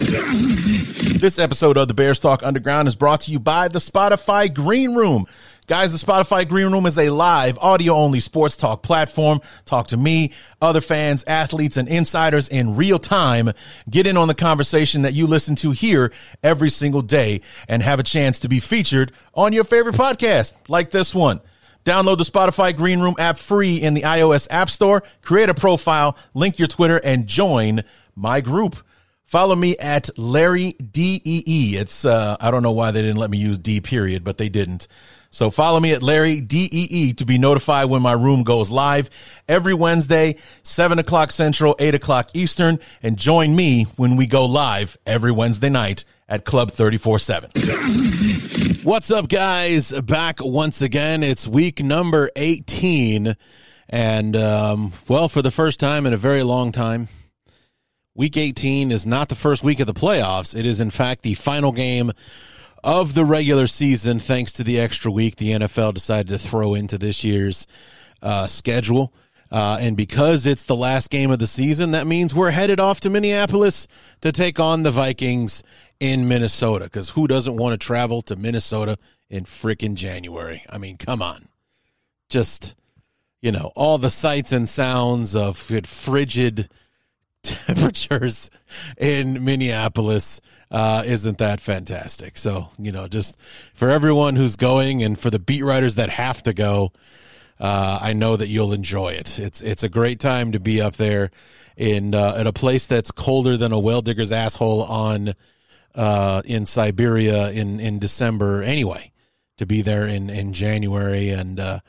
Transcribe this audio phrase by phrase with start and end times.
[0.00, 4.94] This episode of the Bears Talk Underground is brought to you by the Spotify Green
[4.94, 5.26] Room.
[5.66, 9.42] Guys, the Spotify Green Room is a live, audio only sports talk platform.
[9.66, 13.52] Talk to me, other fans, athletes, and insiders in real time.
[13.90, 16.12] Get in on the conversation that you listen to here
[16.42, 20.92] every single day and have a chance to be featured on your favorite podcast, like
[20.92, 21.42] this one.
[21.84, 26.16] Download the Spotify Green Room app free in the iOS App Store, create a profile,
[26.32, 27.84] link your Twitter, and join
[28.16, 28.82] my group.
[29.30, 31.76] Follow me at Larry DEE.
[31.78, 34.48] It's, uh, I don't know why they didn't let me use D period, but they
[34.48, 34.88] didn't.
[35.30, 39.08] So follow me at Larry DEE to be notified when my room goes live
[39.48, 44.98] every Wednesday, 7 o'clock Central, 8 o'clock Eastern, and join me when we go live
[45.06, 47.50] every Wednesday night at Club 34 7.
[48.82, 49.92] What's up, guys?
[49.92, 51.22] Back once again.
[51.22, 53.36] It's week number 18.
[53.90, 57.06] And, um, well, for the first time in a very long time,
[58.20, 60.54] Week 18 is not the first week of the playoffs.
[60.54, 62.12] It is, in fact, the final game
[62.84, 66.98] of the regular season, thanks to the extra week the NFL decided to throw into
[66.98, 67.66] this year's
[68.20, 69.14] uh, schedule.
[69.50, 73.00] Uh, and because it's the last game of the season, that means we're headed off
[73.00, 73.88] to Minneapolis
[74.20, 75.62] to take on the Vikings
[75.98, 76.84] in Minnesota.
[76.84, 78.98] Because who doesn't want to travel to Minnesota
[79.30, 80.62] in freaking January?
[80.68, 81.48] I mean, come on.
[82.28, 82.74] Just,
[83.40, 86.68] you know, all the sights and sounds of frigid
[87.42, 88.50] temperatures
[88.98, 92.38] in Minneapolis uh, isn't that fantastic.
[92.38, 93.38] So, you know, just
[93.74, 96.92] for everyone who's going and for the beat writers that have to go,
[97.58, 99.38] uh, I know that you'll enjoy it.
[99.38, 101.30] It's it's a great time to be up there
[101.76, 105.34] in uh, at a place that's colder than a well digger's asshole on
[105.94, 108.62] uh, in Siberia in in December.
[108.62, 109.12] Anyway,
[109.58, 111.80] to be there in in January and uh,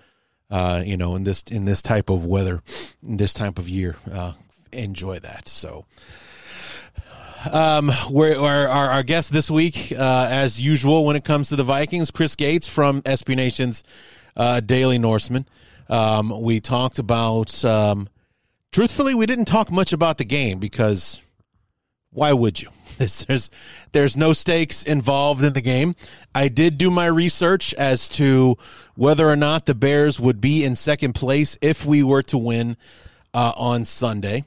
[0.50, 2.62] uh, you know in this in this type of weather,
[3.02, 4.34] in this type of year, uh,
[4.74, 5.48] enjoy that.
[5.50, 5.86] So,
[7.52, 11.56] um, we're, our, our, our guest this week, uh, as usual, when it comes to
[11.56, 13.84] the Vikings, Chris Gates from SB Nation's
[14.36, 15.48] uh, Daily Norseman.
[15.90, 18.10] Um, we talked about, um,
[18.72, 21.22] truthfully, we didn't talk much about the game because
[22.12, 22.70] why would you?
[22.98, 23.50] There's
[23.94, 25.96] there's no stakes involved in the game.
[26.36, 28.58] I did do my research as to
[28.96, 32.78] whether or not the Bears would be in second place if we were to win
[33.34, 34.46] uh, on Sunday.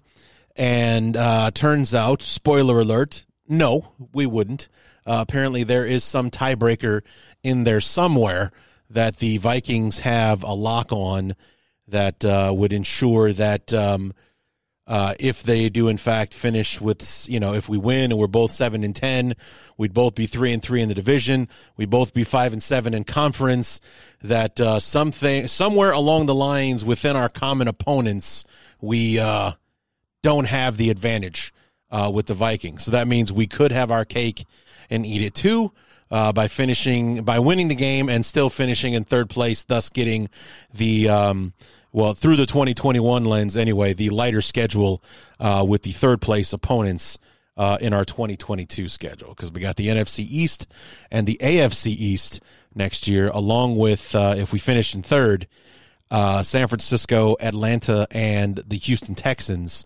[0.56, 4.68] And uh, turns out, spoiler alert, no, we wouldn't.
[5.06, 7.02] Uh, apparently, there is some tiebreaker
[7.42, 8.52] in there somewhere
[8.88, 11.34] that the Vikings have a lock on
[11.88, 14.14] that uh, would ensure that um,
[14.86, 18.26] uh, if they do in fact finish with you know if we win and we're
[18.26, 19.34] both seven and ten,
[19.76, 21.48] we'd both be three and three in the division.
[21.76, 23.80] We'd both be five and seven in conference.
[24.22, 28.44] That uh, something somewhere along the lines within our common opponents,
[28.80, 29.52] we uh,
[30.24, 31.52] don't have the advantage
[31.90, 32.84] uh, with the Vikings.
[32.84, 34.46] So that means we could have our cake
[34.88, 35.70] and eat it too.
[36.10, 40.28] Uh, by finishing by winning the game and still finishing in third place, thus getting
[40.72, 41.52] the um,
[41.92, 45.02] well through the 2021 lens anyway, the lighter schedule
[45.40, 47.18] uh, with the third place opponents
[47.56, 50.70] uh, in our 2022 schedule because we got the NFC East
[51.10, 52.40] and the AFC East
[52.74, 55.48] next year, along with uh, if we finish in third,
[56.10, 59.84] uh, San Francisco, Atlanta, and the Houston Texans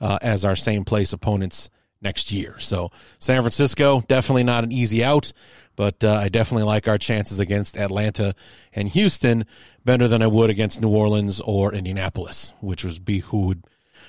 [0.00, 1.70] uh, as our same place opponents
[2.00, 2.58] next year.
[2.58, 5.32] So San Francisco definitely not an easy out,
[5.76, 8.34] but uh, I definitely like our chances against Atlanta
[8.72, 9.44] and Houston
[9.84, 13.64] better than I would against New Orleans or Indianapolis, which would be who would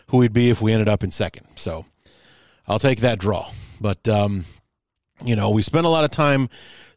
[0.07, 1.45] who would be if we ended up in second.
[1.55, 1.85] So
[2.67, 3.49] I'll take that draw.
[3.79, 4.45] But um,
[5.23, 6.49] you know, we spent a lot of time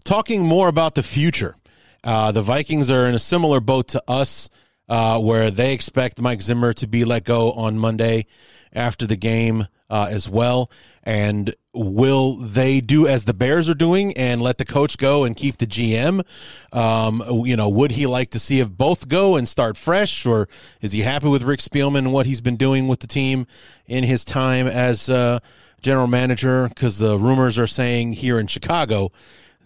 [0.05, 1.57] talking more about the future.
[2.05, 4.51] Uh, the Vikings are in a similar boat to us,
[4.89, 8.27] uh, where they expect Mike Zimmer to be let go on Monday
[8.73, 10.71] after the game uh, as well.
[11.03, 15.37] And will they do as the Bears are doing and let the coach go and
[15.37, 16.25] keep the GM?
[16.73, 20.49] Um, you know, would he like to see if both go and start fresh, or
[20.81, 23.47] is he happy with Rick Spielman and what he's been doing with the team
[23.87, 25.41] in his time as uh,
[25.81, 26.69] general manager?
[26.69, 29.13] Because the rumors are saying here in Chicago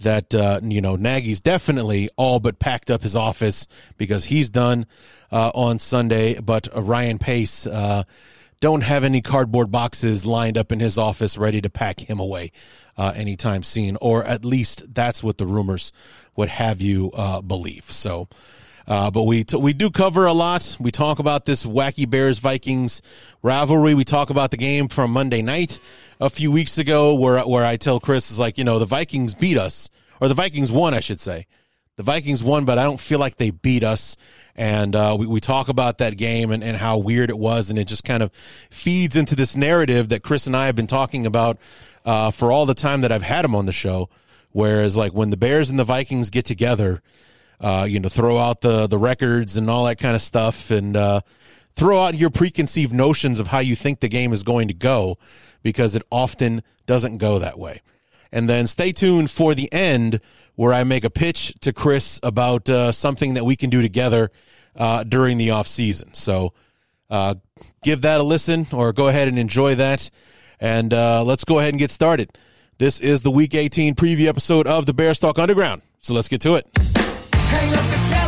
[0.00, 3.66] that uh, you know Nagy's definitely all but packed up his office
[3.96, 4.86] because he's done
[5.30, 8.04] uh, on Sunday, but Ryan Pace uh,
[8.66, 12.50] don't have any cardboard boxes lined up in his office ready to pack him away
[12.96, 15.92] uh, anytime soon, or at least that's what the rumors
[16.34, 17.84] would have you uh, believe.
[17.84, 18.28] So,
[18.88, 20.76] uh, but we t- we do cover a lot.
[20.80, 23.02] We talk about this wacky Bears Vikings
[23.40, 23.94] rivalry.
[23.94, 25.78] We talk about the game from Monday night
[26.18, 29.32] a few weeks ago, where where I tell Chris is like, you know, the Vikings
[29.32, 29.90] beat us,
[30.20, 31.46] or the Vikings won, I should say.
[31.94, 34.16] The Vikings won, but I don't feel like they beat us.
[34.56, 37.78] And uh, we, we talk about that game and, and how weird it was, and
[37.78, 38.32] it just kind of
[38.70, 41.58] feeds into this narrative that Chris and I have been talking about
[42.06, 44.08] uh, for all the time that I've had him on the show.
[44.52, 47.02] Whereas, like when the Bears and the Vikings get together,
[47.60, 50.96] uh, you know, throw out the the records and all that kind of stuff, and
[50.96, 51.20] uh,
[51.74, 55.18] throw out your preconceived notions of how you think the game is going to go,
[55.62, 57.82] because it often doesn't go that way.
[58.32, 60.20] And then stay tuned for the end
[60.56, 64.30] where I make a pitch to Chris about uh, something that we can do together
[64.74, 66.12] uh, during the off season.
[66.14, 66.52] So
[67.08, 67.36] uh,
[67.82, 70.10] give that a listen or go ahead and enjoy that.
[70.58, 72.30] And uh, let's go ahead and get started.
[72.78, 75.82] This is the Week 18 preview episode of the Bears Talk Underground.
[76.00, 78.25] So let's get to it.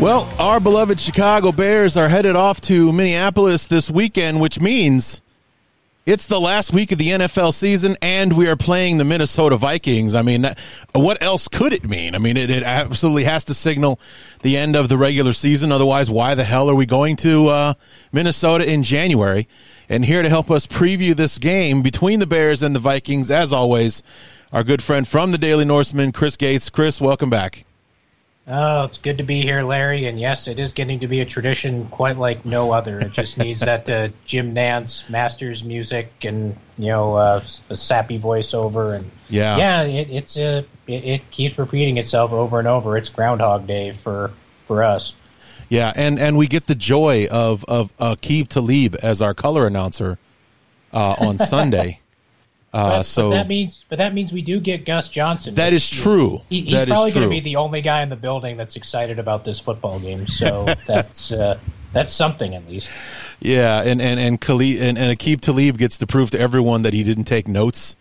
[0.00, 5.22] Well, our beloved Chicago Bears are headed off to Minneapolis this weekend, which means
[6.04, 10.14] it's the last week of the NFL season, and we are playing the Minnesota Vikings.
[10.14, 10.46] I mean,
[10.92, 12.14] what else could it mean?
[12.14, 13.98] I mean, it, it absolutely has to signal
[14.42, 15.72] the end of the regular season.
[15.72, 17.74] Otherwise, why the hell are we going to uh,
[18.12, 19.48] Minnesota in January?
[19.88, 23.52] And here to help us preview this game between the Bears and the Vikings, as
[23.52, 24.02] always,
[24.52, 26.68] our good friend from the Daily Norseman, Chris Gates.
[26.68, 27.64] Chris, welcome back.
[28.46, 30.04] Oh, it's good to be here, Larry.
[30.06, 33.00] And yes, it is getting to be a tradition quite like no other.
[33.00, 38.18] It just needs that uh, Jim Nantz Masters music and you know uh, a sappy
[38.18, 39.56] voiceover and Yeah.
[39.56, 42.98] yeah, it, it's uh, it, it keeps repeating itself over and over.
[42.98, 44.30] It's Groundhog Day for
[44.66, 45.14] for us.
[45.70, 49.66] Yeah, and and we get the joy of of uh, Aqib Talib as our color
[49.66, 50.18] announcer
[50.92, 52.00] uh, on Sunday.
[52.74, 55.54] Uh, But, so but that means but that means we do get Gus Johnson.
[55.54, 56.42] That is true.
[56.48, 59.20] He, he's That probably going to be the only guy in the building that's excited
[59.20, 60.26] about this football game.
[60.26, 61.60] So that's uh,
[61.92, 62.90] that's something at least.
[63.38, 66.92] yeah, and and and Khalid, and, and Aqib Talib gets to prove to everyone that
[66.92, 67.94] he didn't take notes.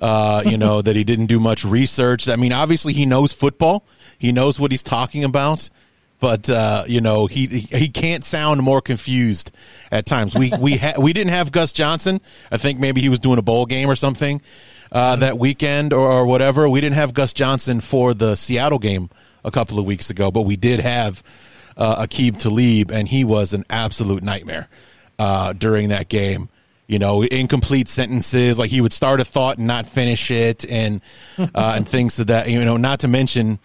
[0.00, 2.26] Uh, you know that he didn't do much research.
[2.26, 3.84] I mean, obviously he knows football.
[4.18, 5.68] He knows what he's talking about.
[6.18, 9.50] But uh, you know he he can't sound more confused
[9.92, 10.34] at times.
[10.34, 12.20] We we ha- we didn't have Gus Johnson.
[12.50, 14.40] I think maybe he was doing a bowl game or something
[14.92, 16.68] uh, that weekend or, or whatever.
[16.68, 19.10] We didn't have Gus Johnson for the Seattle game
[19.44, 21.22] a couple of weeks ago, but we did have
[21.76, 24.68] uh, Aqib Talib, and he was an absolute nightmare
[25.18, 26.48] uh, during that game.
[26.86, 31.00] You know, incomplete sentences, like he would start a thought and not finish it, and
[31.38, 32.48] uh, and things to that.
[32.48, 33.58] You know, not to mention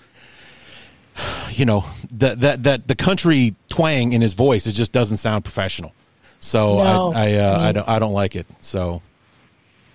[1.51, 5.43] you know that that that the country twang in his voice it just doesn't sound
[5.43, 5.93] professional.
[6.39, 7.13] So No.
[7.13, 8.47] i i uh, i don't i don't like it.
[8.59, 9.01] So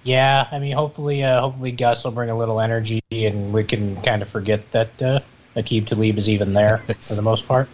[0.04, 4.00] Yeah, I mean, hopefully, uh, hopefully Gus will bring a little energy, and we can
[4.02, 5.18] kind of forget that uh,
[5.56, 7.68] Aqib Talib is even there for the most part.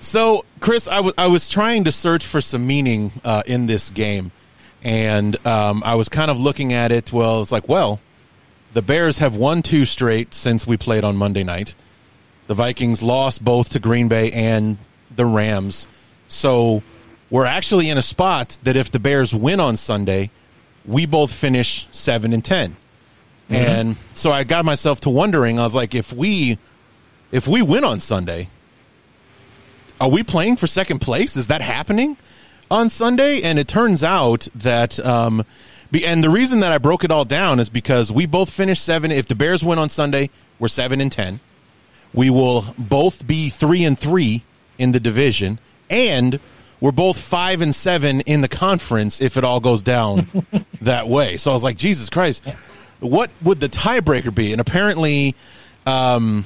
[0.00, 4.30] so chris I I was trying to search for some meaning uh, in this game
[4.84, 7.98] and um, i was kind of looking at it well it's like well
[8.74, 11.74] the bears have won two straight since we played on monday night
[12.48, 14.76] the vikings lost both to green bay and
[15.14, 15.86] the rams
[16.26, 16.82] so
[17.30, 20.30] we're actually in a spot that if the bears win on sunday
[20.84, 22.76] we both finish 7 and 10
[23.48, 26.58] and so i got myself to wondering i was like if we
[27.30, 28.48] if we win on sunday
[30.00, 31.36] are we playing for second place?
[31.36, 32.16] Is that happening
[32.70, 33.42] on Sunday?
[33.42, 35.44] And it turns out that, um,
[35.90, 38.84] be, and the reason that I broke it all down is because we both finished
[38.84, 39.10] seven.
[39.10, 41.40] If the Bears win on Sunday, we're seven and ten.
[42.14, 44.42] We will both be three and three
[44.78, 45.58] in the division,
[45.90, 46.40] and
[46.80, 50.28] we're both five and seven in the conference if it all goes down
[50.82, 51.36] that way.
[51.36, 52.42] So I was like, Jesus Christ,
[53.00, 54.52] what would the tiebreaker be?
[54.52, 55.34] And apparently,
[55.86, 56.44] um,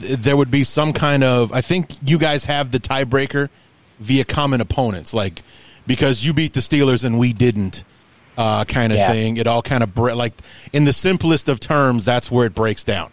[0.00, 3.48] th- there would be some kind of I think you guys have the tiebreaker
[3.98, 5.42] via common opponents, like
[5.86, 7.84] because you beat the Steelers and we didn't,
[8.38, 9.10] uh, kind of Yeah.
[9.10, 9.36] thing.
[9.36, 10.32] It all kind of bre- like
[10.72, 13.10] in the simplest of terms, that's where it breaks down.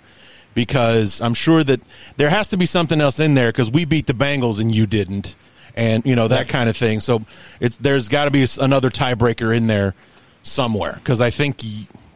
[0.58, 1.82] Because I'm sure that
[2.16, 4.88] there has to be something else in there because we beat the Bengals and you
[4.88, 5.36] didn't,
[5.76, 7.00] and you know that kind of thing.
[7.00, 7.22] So
[7.60, 9.94] it's there's got to be another tiebreaker in there
[10.42, 11.62] somewhere because I think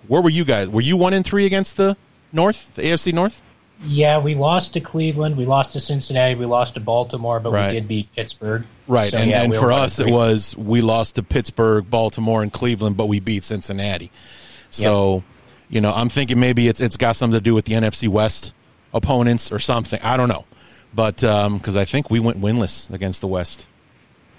[0.08, 0.68] where were you guys?
[0.70, 1.96] Were you one in three against the
[2.34, 3.44] North, the AFC North?
[3.84, 7.68] Yeah, we lost to Cleveland, we lost to Cincinnati, we lost to Baltimore, but Right.
[7.68, 8.64] we did beat Pittsburgh.
[8.88, 12.42] Right, So, and, yeah, and we for us, it was we lost to Pittsburgh, Baltimore,
[12.42, 14.10] and Cleveland, but we beat Cincinnati.
[14.72, 15.24] So,
[15.72, 18.54] you know, I'm thinking maybe it's it's got something to do with the NFC West
[18.94, 20.00] opponents or something.
[20.04, 20.46] I don't know,
[20.94, 23.66] but because I think we went winless against the West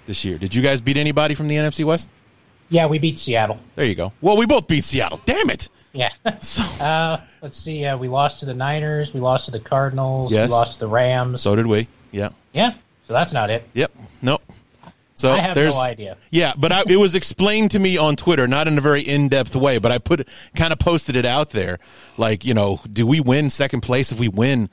[0.07, 0.37] this year.
[0.37, 2.09] Did you guys beat anybody from the NFC West?
[2.69, 3.59] Yeah, we beat Seattle.
[3.75, 4.13] There you go.
[4.21, 5.21] Well, we both beat Seattle.
[5.25, 5.69] Damn it.
[5.91, 6.11] Yeah.
[6.39, 7.85] So, Uh, let's see.
[7.85, 9.13] Uh, we lost to the Niners.
[9.13, 10.31] We lost to the Cardinals.
[10.31, 10.47] Yes.
[10.49, 11.41] We lost to the Rams.
[11.41, 11.87] so did we.
[12.11, 12.29] Yeah.
[12.51, 12.73] yeah.
[13.05, 13.67] So that's not it.
[13.73, 13.91] Yep.
[14.21, 14.41] Nope.
[15.15, 16.17] So I have there's no idea.
[16.31, 19.55] Yeah, but I, it was explained to me on Twitter, not in a very in-depth
[19.55, 21.79] way, but I put kind of posted it out there,
[22.17, 24.69] like you know, do we win second place if we win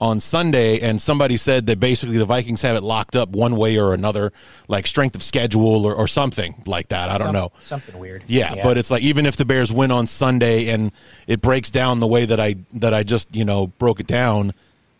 [0.00, 0.80] on Sunday?
[0.80, 4.32] And somebody said that basically the Vikings have it locked up one way or another,
[4.66, 7.10] like strength of schedule or, or something like that.
[7.10, 7.52] I don't Some- know.
[7.60, 8.24] Something weird.
[8.26, 10.90] Yeah, but it's like even if the Bears win on Sunday and
[11.26, 14.52] it breaks down the way that I that I just you know broke it down,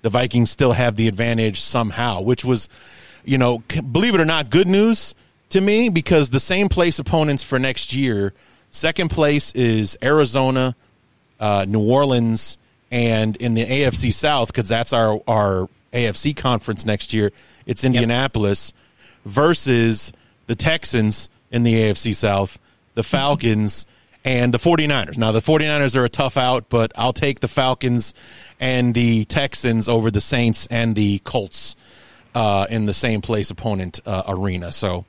[0.03, 2.69] the Vikings still have the advantage somehow, which was,
[3.25, 5.15] you know, believe it or not, good news
[5.51, 8.33] to me because the same place opponents for next year,
[8.71, 10.75] second place is Arizona,
[11.41, 12.59] uh, New Orleans,
[12.91, 17.33] and in the AFC South because that's our our AFC conference next year.
[17.67, 18.73] It's Indianapolis
[19.25, 20.13] versus
[20.47, 22.59] the Texans in the AFC South,
[22.95, 23.87] the Falcons,
[24.25, 25.17] and the 49ers.
[25.17, 28.15] Now, the 49ers are a tough out, but I'll take the Falcons
[28.61, 31.77] and the Texans over the Saints and the Colts
[32.35, 34.73] uh, in the same place opponent uh, arena.
[34.73, 35.05] So,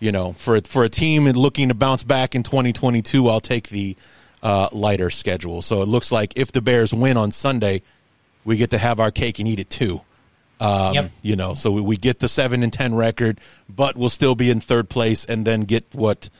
[0.00, 3.96] you know, for for a team looking to bounce back in 2022, I'll take the
[4.42, 5.62] uh, lighter schedule.
[5.62, 7.82] So it looks like if the Bears win on Sunday,
[8.44, 10.00] we get to have our cake and eat it too.
[10.60, 11.10] Um, Yep.
[11.22, 14.50] You know, so we, we get the seven and ten record, but we'll still be
[14.50, 16.30] in third place, and then get what.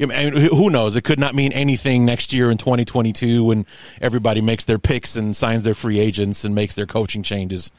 [0.00, 0.94] I mean, who knows?
[0.96, 3.66] It could not mean anything next year in 2022 when
[4.00, 7.70] everybody makes their picks and signs their free agents and makes their coaching changes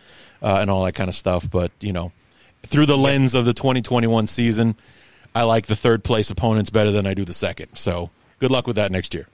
[0.42, 1.50] uh, and all that kind of stuff.
[1.50, 2.12] But you know,
[2.64, 4.76] through the lens of the 2021 season,
[5.36, 7.76] I like the third place opponents better than I do the second.
[7.78, 8.10] So
[8.40, 9.28] good luck with that next year.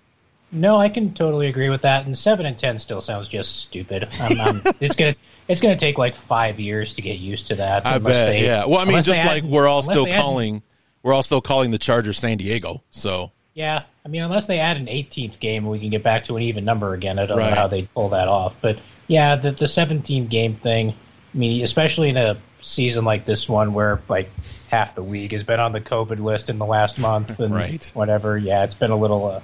[0.51, 2.05] No, I can totally agree with that.
[2.05, 4.07] And seven and ten still sounds just stupid.
[4.19, 5.15] I'm, I'm, it's gonna
[5.47, 7.85] it's gonna take like five years to get used to that.
[7.87, 8.27] I bet.
[8.27, 8.65] they- yeah.
[8.65, 10.61] Well, I mean, just like we're all still calling,
[11.03, 12.83] we're all still calling the Chargers San Diego.
[12.91, 16.37] So Yeah, I mean, unless they add an 18th game, we can get back to
[16.37, 17.19] an even number again.
[17.19, 17.49] I don't Right.
[17.51, 20.89] know how they pull that off, but yeah, the the 17 game thing.
[21.35, 24.31] I mean, especially in a season like this one where like
[24.69, 27.91] half the league has been on the COVID list in the last month and Right.
[27.93, 28.37] whatever.
[28.37, 29.25] Yeah, it's been a little.
[29.27, 29.41] Uh,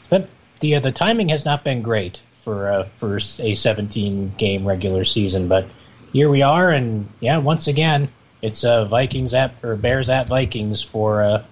[0.00, 0.26] it's been
[0.60, 5.04] the uh, the timing has not been great for uh, for a 17 game regular
[5.04, 5.66] season, but
[6.12, 8.08] here we are, and yeah, once again,
[8.42, 11.44] it's uh, Vikings app or Bears at Vikings for uh,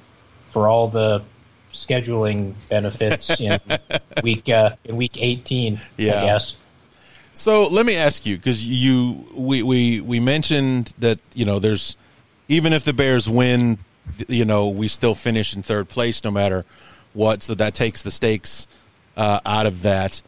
[0.50, 1.22] for all the
[1.70, 3.58] scheduling benefits in
[4.22, 5.80] week uh, in week 18.
[5.96, 6.22] Yeah.
[6.22, 6.56] I guess.
[7.32, 11.96] So let me ask you because you we, we we mentioned that you know there's
[12.48, 13.78] even if the Bears win,
[14.28, 16.64] you know we still finish in third place no matter
[17.12, 17.42] what.
[17.42, 18.68] So that takes the stakes
[19.16, 20.22] uh, out of that.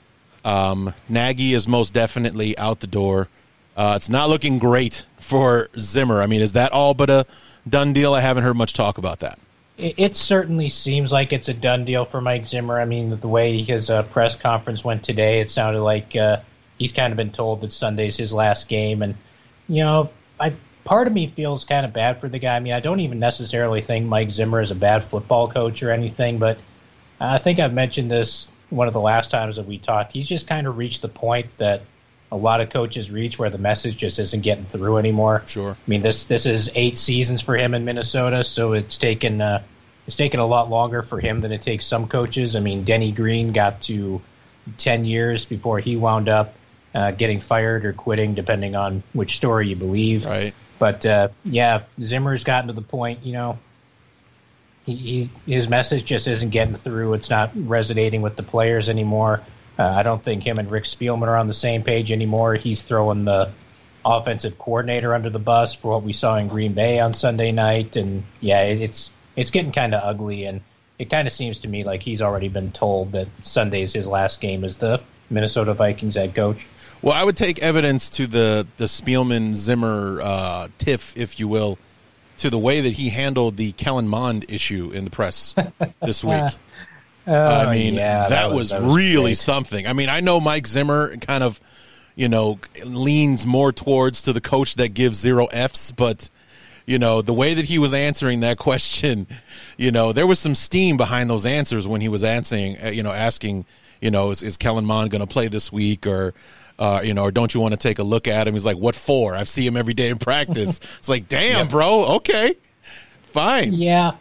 [0.44, 3.28] Um, Nagy is most definitely out the door.
[3.76, 6.22] Uh, it's not looking great for Zimmer.
[6.22, 7.26] I mean, is that all but a
[7.68, 8.14] done deal?
[8.14, 9.38] I haven't heard much talk about that.
[9.78, 12.80] It, certainly seems like it's a done deal for Mike Zimmer.
[12.80, 16.38] I mean, the way his uh, press conference went today, it sounded like uh,
[16.78, 19.14] he's kind of been told that Sunday's his last game, and
[19.68, 20.08] you know,
[20.40, 20.54] I
[20.84, 22.56] part of me feels kind of bad for the guy.
[22.56, 25.90] I mean, I don't even necessarily think Mike Zimmer is a bad football coach or
[25.90, 26.56] anything, but
[27.20, 30.12] I think I've mentioned this one of the last times that we talked.
[30.12, 31.82] He's just kind of reached the point that
[32.30, 35.42] a lot of coaches reach where the message just isn't getting through anymore.
[35.46, 35.72] Sure.
[35.72, 39.62] I mean, this this is eight seasons for him in Minnesota, so it's taken uh,
[40.06, 42.56] it's taken a lot longer for him than it takes some coaches.
[42.56, 44.20] I mean, Denny Green got to
[44.78, 46.54] ten years before he wound up
[46.94, 50.26] uh, getting fired or quitting, depending on which story you believe.
[50.26, 50.54] Right.
[50.78, 53.58] But uh, yeah, Zimmer's gotten to the point, you know,
[54.84, 57.14] he, he, his message just isn't getting through.
[57.14, 59.42] It's not resonating with the players anymore.
[59.78, 62.54] Uh, I don't think him and Rick Spielman are on the same page anymore.
[62.54, 63.50] He's throwing the
[64.04, 67.96] offensive coordinator under the bus for what we saw in Green Bay on Sunday night,
[67.96, 70.44] and yeah, it, it's it's getting kind of ugly.
[70.44, 70.60] And
[70.98, 74.40] it kind of seems to me like he's already been told that Sunday's his last
[74.40, 76.66] game as the Minnesota Vikings head coach.
[77.02, 81.78] Well, I would take evidence to the the Spielman Zimmer uh, tiff, if you will,
[82.38, 85.54] to the way that he handled the Kellen Mond issue in the press
[86.00, 86.52] this week.
[87.26, 89.38] I mean, Oh, yeah, that, was, that was really great.
[89.38, 89.86] something.
[89.86, 91.60] I mean, I know Mike Zimmer kind of,
[92.14, 96.30] you know, leans more towards to the coach that gives zero Fs, but
[96.86, 99.26] you know, the way that he was answering that question,
[99.76, 103.02] you know, there was some steam behind those answers when he was answering, uh, you
[103.02, 103.66] know, asking,
[104.00, 106.32] you know, is, is Kellen Mond going to play this week or,
[106.78, 108.54] uh, you know, or don't you want to take a look at him?
[108.54, 109.34] He's like, what for?
[109.34, 110.78] I see him every day in practice.
[110.98, 112.04] it's like, damn, bro.
[112.16, 112.54] Okay.
[113.24, 113.72] Fine.
[113.74, 114.12] Yeah,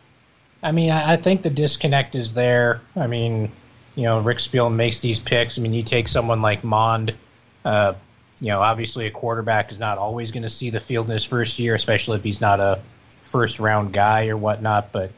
[0.66, 2.82] I mean, I, I think the disconnect is there.
[2.96, 3.52] I mean,
[3.96, 5.60] you know, Rick Spielman makes these picks.
[5.60, 7.14] I mean, you take someone like Mond,
[7.64, 7.94] uh,
[8.40, 11.24] you know, obviously a quarterback is not always going to see the field in his
[11.24, 12.80] first year, especially if he's not a
[13.26, 14.92] first round guy or whatnot.
[14.92, 15.12] But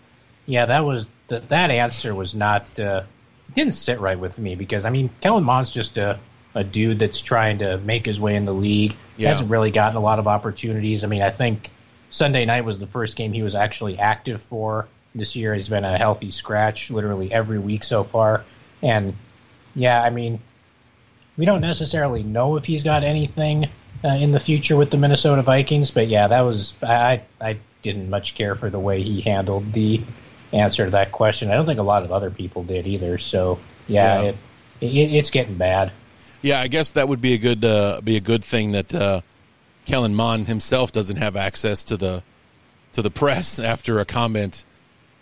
[0.45, 3.03] yeah, that was that that answer was not uh,
[3.55, 6.19] didn't sit right with me because I mean, Kellen Mond's just a
[6.55, 8.95] a dude that's trying to make his way in the league.
[9.15, 9.29] He Yeah.
[9.29, 11.03] hasn't really gotten a lot of opportunities.
[11.03, 11.69] I mean, I think
[12.09, 15.53] Sunday night was the first game he was actually active for this year.
[15.53, 18.43] He's been a healthy scratch literally every week so far.
[18.81, 19.13] And
[19.75, 20.39] yeah, I mean,
[21.37, 23.69] we don't necessarily know if he's got anything
[24.03, 28.09] uh, in the future with the Minnesota Vikings, but yeah, that was I I didn't
[28.09, 30.01] much care for the way he handled the
[30.53, 31.51] answer to that question.
[31.51, 33.17] I don't think a lot of other people did either.
[33.17, 34.29] So yeah, Yeah.
[34.29, 34.35] It,
[34.81, 35.91] it, it's getting bad.
[36.41, 39.21] Yeah, I guess that would be a good uh, be a good thing that uh,
[39.85, 42.23] Kellen Mond himself doesn't have access to the
[42.93, 44.63] to the press after a comment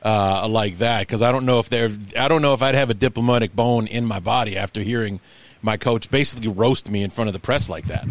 [0.05, 2.89] uh, like that because I don't know if they're I don't know if I'd have
[2.91, 5.19] a diplomatic bone in my body after hearing
[5.61, 8.05] my coach basically roast me in front of the press like that.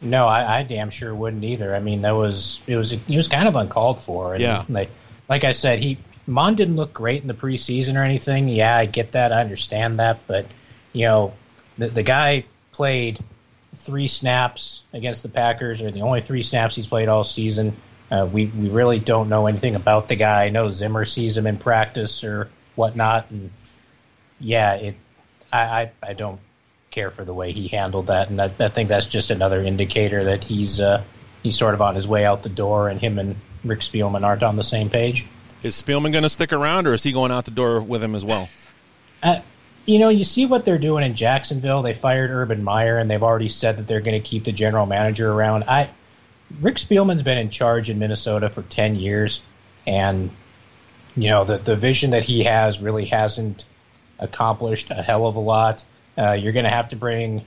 [0.00, 1.74] No, I, I damn sure wouldn't either.
[1.74, 4.32] I mean, that was it was it was kind of uncalled for.
[4.32, 4.64] And Yeah.
[4.68, 4.90] like
[5.28, 8.48] like I said, he Mond didn't look great in the preseason or anything.
[8.48, 10.46] Yeah, I get that, I understand that, but
[10.94, 11.34] you know,
[11.76, 13.18] the the guy played
[13.76, 17.76] three snaps against the Packers, or the only three snaps he's played all season.
[18.10, 20.44] Uh, we we really don't know anything about the guy.
[20.44, 23.50] I know Zimmer sees him in practice or whatnot, and
[24.40, 24.94] yeah, it.
[25.52, 26.40] I I, I don't
[26.90, 30.24] care for the way he handled that, and I, I think that's just another indicator
[30.24, 31.02] that he's uh,
[31.42, 34.42] he's sort of on his way out the door, and him and Rick Spielman aren't
[34.42, 35.26] on the same page.
[35.62, 38.14] Is Spielman going to stick around, or is he going out the door with him
[38.14, 38.48] as well?
[39.22, 39.40] Uh,
[39.86, 41.82] you know, you see what they're doing in Jacksonville.
[41.82, 44.86] They fired Urban Meyer, and they've already said that they're going to keep the general
[44.86, 45.64] manager around.
[45.64, 45.88] I
[46.60, 49.42] Rick Spielman's been in charge in Minnesota for ten years,
[49.86, 50.30] and
[51.16, 53.64] you know the the vision that he has really hasn't
[54.18, 55.84] accomplished a hell of a lot.
[56.16, 57.44] Uh, you're going to have to bring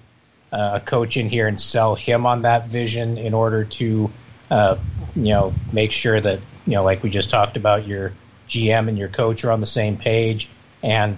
[0.51, 4.11] uh, a coach in here and sell him on that vision in order to,
[4.51, 4.75] uh,
[5.15, 8.13] you know, make sure that you know, like we just talked about, your
[8.49, 10.49] GM and your coach are on the same page.
[10.83, 11.17] And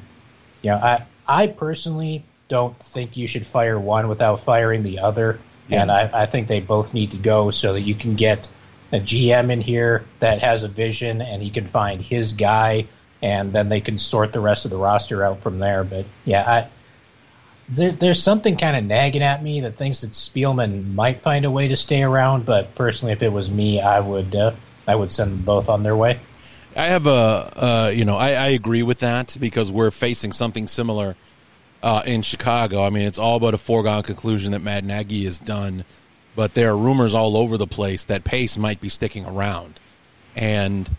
[0.61, 5.39] you know, I I personally don't think you should fire one without firing the other.
[5.69, 5.83] Yeah.
[5.83, 8.47] And I, I think they both need to go so that you can get
[8.91, 12.87] a GM in here that has a vision and he can find his guy
[13.21, 15.83] and then they can sort the rest of the roster out from there.
[15.83, 16.69] But yeah, I
[17.69, 21.51] there, there's something kind of nagging at me that thinks that Spielman might find a
[21.51, 22.45] way to stay around.
[22.45, 24.53] But personally, if it was me, I would uh,
[24.87, 26.19] I would send them both on their way.
[26.75, 27.09] I have a,
[27.55, 31.15] uh, you know, I, I agree with that because we're facing something similar
[31.81, 32.83] uh, in Chicago.
[32.83, 35.85] I mean, it's all but a foregone conclusion that Matt Nagy is done,
[36.35, 39.79] but there are rumors all over the place that Pace might be sticking around.
[40.35, 40.89] And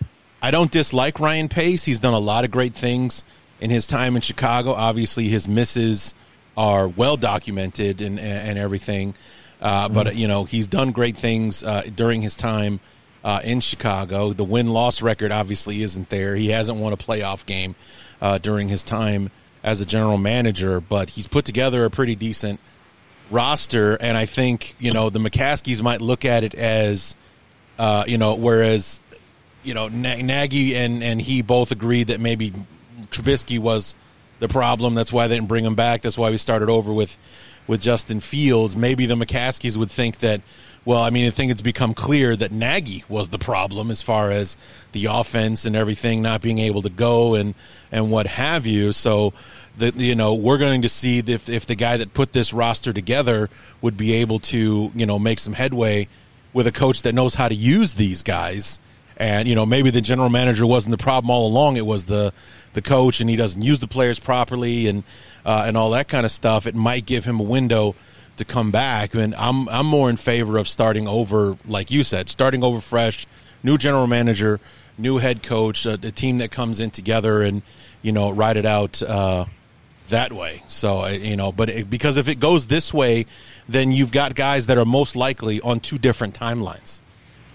[0.43, 1.85] I don't dislike Ryan Pace.
[1.85, 3.25] He's done a lot of great things
[3.61, 4.73] in his time in Chicago.
[4.73, 6.15] Obviously, his misses
[6.57, 9.15] are well documented and and everything.
[9.61, 12.81] Uh, But you know, he's done great things uh, during his time
[13.23, 14.33] uh, in Chicago.
[14.33, 16.37] The win loss record obviously isn't there.
[16.37, 17.75] He hasn't won a playoff game
[18.21, 19.31] uh, during his time
[19.63, 22.61] as a general manager, but he's put together a pretty decent
[23.31, 23.95] roster.
[23.95, 27.15] And I think you know the McCaskies might look at it as
[27.79, 29.03] uh, you know, whereas
[29.63, 32.53] you know Nagy and and he both agreed that maybe
[33.11, 33.95] Trubisky was
[34.39, 34.95] the problem.
[34.95, 36.03] That's why they didn't bring him back.
[36.03, 37.19] That's why we started over with
[37.67, 38.77] with Justin Fields.
[38.77, 40.41] Maybe the McCaskies would think that.
[40.85, 44.31] Well, I mean, I think it's become clear that Nagy was the problem as far
[44.31, 44.57] as
[44.93, 47.55] the offense and everything not being able to go and
[47.93, 48.93] and what have you.
[48.93, 49.35] So,
[49.77, 52.95] the, you know, we're going to see if if the guy that put this roster
[52.95, 53.51] together
[53.83, 56.09] would be able to you know make some headway
[56.53, 58.81] with a coach that knows how to use these guys.
[59.19, 61.77] And you know, maybe the general manager wasn't the problem all along.
[61.77, 62.33] It was the
[62.73, 65.03] the coach, and he doesn't use the players properly, and
[65.45, 66.67] uh, and all that kind of stuff.
[66.67, 67.95] It might give him a window
[68.41, 69.15] to come back.
[69.15, 73.27] And I'm I'm more in favor of starting over, like you said, starting over fresh,
[73.63, 74.61] new general manager,
[74.99, 77.63] new head coach, a, a team that comes in together, and
[78.03, 79.03] you know, ride it out.
[79.03, 79.47] Uh,
[80.09, 80.63] that way.
[80.67, 83.27] So uh, you know, but it, because if it goes this way,
[83.69, 87.01] then you've got guys that are most likely on two different timelines.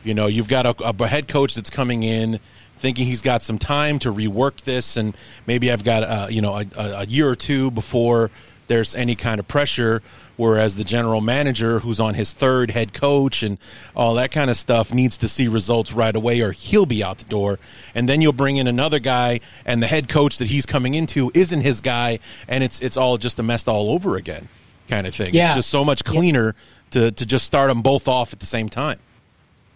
[0.05, 2.39] You know, you've got a, a head coach that's coming in
[2.77, 5.15] thinking he's got some time to rework this, and
[5.47, 8.31] maybe I've got uh, you know a, a year or two before
[8.67, 10.01] there's any kind of pressure.
[10.37, 13.57] Whereas the general manager, who's on his third head coach and
[13.95, 17.19] all that kind of stuff, needs to see results right away, or he'll be out
[17.19, 17.59] the door.
[17.93, 21.31] And then you'll bring in another guy, and the head coach that he's coming into
[21.33, 24.49] isn't his guy, and it's it's all just a mess all over again,
[24.89, 25.33] kind of thing.
[25.33, 25.47] Yeah.
[25.47, 26.55] It's just so much cleaner
[26.91, 28.99] to to just start them both off at the same time.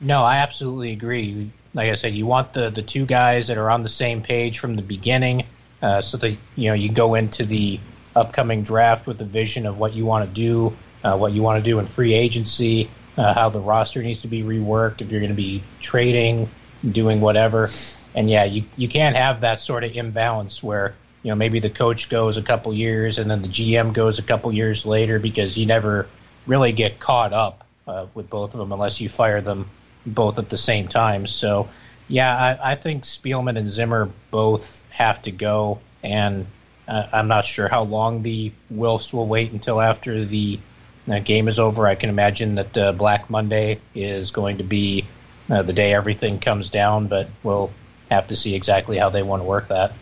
[0.02, 1.52] No, I absolutely agree.
[1.74, 4.60] Like I said, you want the the two guys that are on the same page
[4.60, 5.45] from the beginning,
[5.82, 7.80] uh, so that you know you go into the
[8.15, 11.63] upcoming draft with the vision of what you want to do uh, what you want
[11.63, 15.22] to do in free agency, uh, how the roster needs to be reworked, if you're
[15.22, 16.50] going to be trading,
[16.89, 17.69] doing whatever.
[18.15, 21.69] And yeah, you, you can't have that sort of imbalance where, you know, maybe the
[21.69, 25.58] coach goes a couple years and then the GM goes a couple years later because
[25.58, 26.08] you never
[26.48, 29.69] really get caught up uh, with both of them unless you fire them
[30.06, 31.28] both at the same time.
[31.28, 31.69] So,
[32.08, 36.48] yeah, I, I think Spielman and Zimmer both have to go, and
[36.89, 40.60] uh, I'm not sure how long the Wilfs will wait until after the
[41.08, 41.86] uh, game is over.
[41.86, 45.06] I can imagine that uh, Black Monday is going to be
[45.52, 47.71] uh, the day everything comes down, but we'll
[48.10, 49.93] have to see exactly how they want to work that.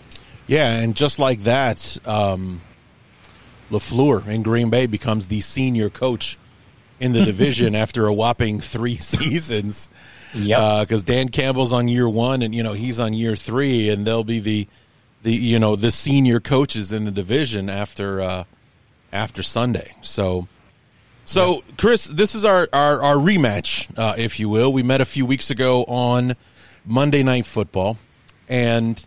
[0.47, 2.61] Yeah, and just like that, um,
[3.69, 6.37] Lafleur in Green Bay becomes the senior coach
[7.01, 9.89] in the division after a whopping three seasons.
[10.33, 10.87] Yep.
[10.87, 14.25] because Dan Campbell's on year one, and you know he's on year three, and they'll
[14.25, 14.67] be the
[15.23, 18.43] the you know the senior coaches in the division after uh,
[19.11, 19.93] after Sunday.
[20.01, 20.47] So,
[21.25, 24.71] so Chris, this is our our, our rematch, uh, if you will.
[24.71, 26.35] We met a few weeks ago on
[26.85, 27.97] Monday Night Football,
[28.47, 29.03] and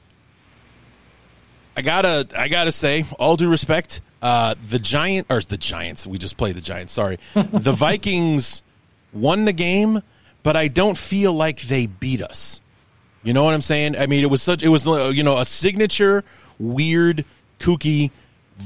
[1.77, 6.07] I gotta I gotta say, all due respect, uh, the Giant or the Giants.
[6.07, 6.93] We just played the Giants.
[6.93, 8.63] Sorry, the Vikings
[9.13, 10.03] won the game,
[10.43, 12.61] but I don't feel like they beat us.
[13.23, 13.97] You know what I'm saying?
[13.97, 16.25] I mean, it was such it was uh, you know a signature
[16.59, 17.25] weird
[17.59, 18.11] kooky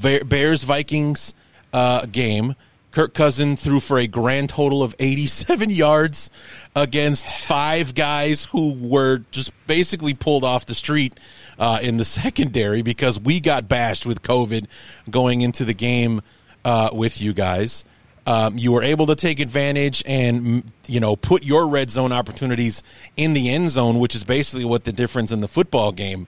[0.00, 1.34] Bears Vikings
[1.72, 2.54] uh, game.
[2.92, 6.30] Kirk Cousin threw for a grand total of 87 yards
[6.76, 11.18] against five guys who were just basically pulled off the street
[11.58, 14.66] uh, in the secondary because we got bashed with COVID
[15.10, 16.22] going into the game
[16.64, 17.84] uh, with you guys.
[18.26, 22.82] Um, you were able to take advantage and you know put your red zone opportunities
[23.16, 26.26] in the end zone, which is basically what the difference in the football game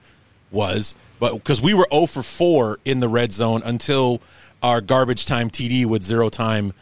[0.51, 0.95] was.
[1.19, 4.21] But because we were 0 for 4 in the red zone until
[4.61, 6.73] our garbage time TD with zero time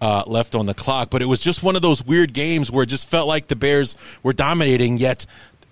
[0.00, 1.10] uh, left on the clock.
[1.10, 3.56] But it was just one of those weird games where it just felt like the
[3.56, 5.26] Bears were dominating, yet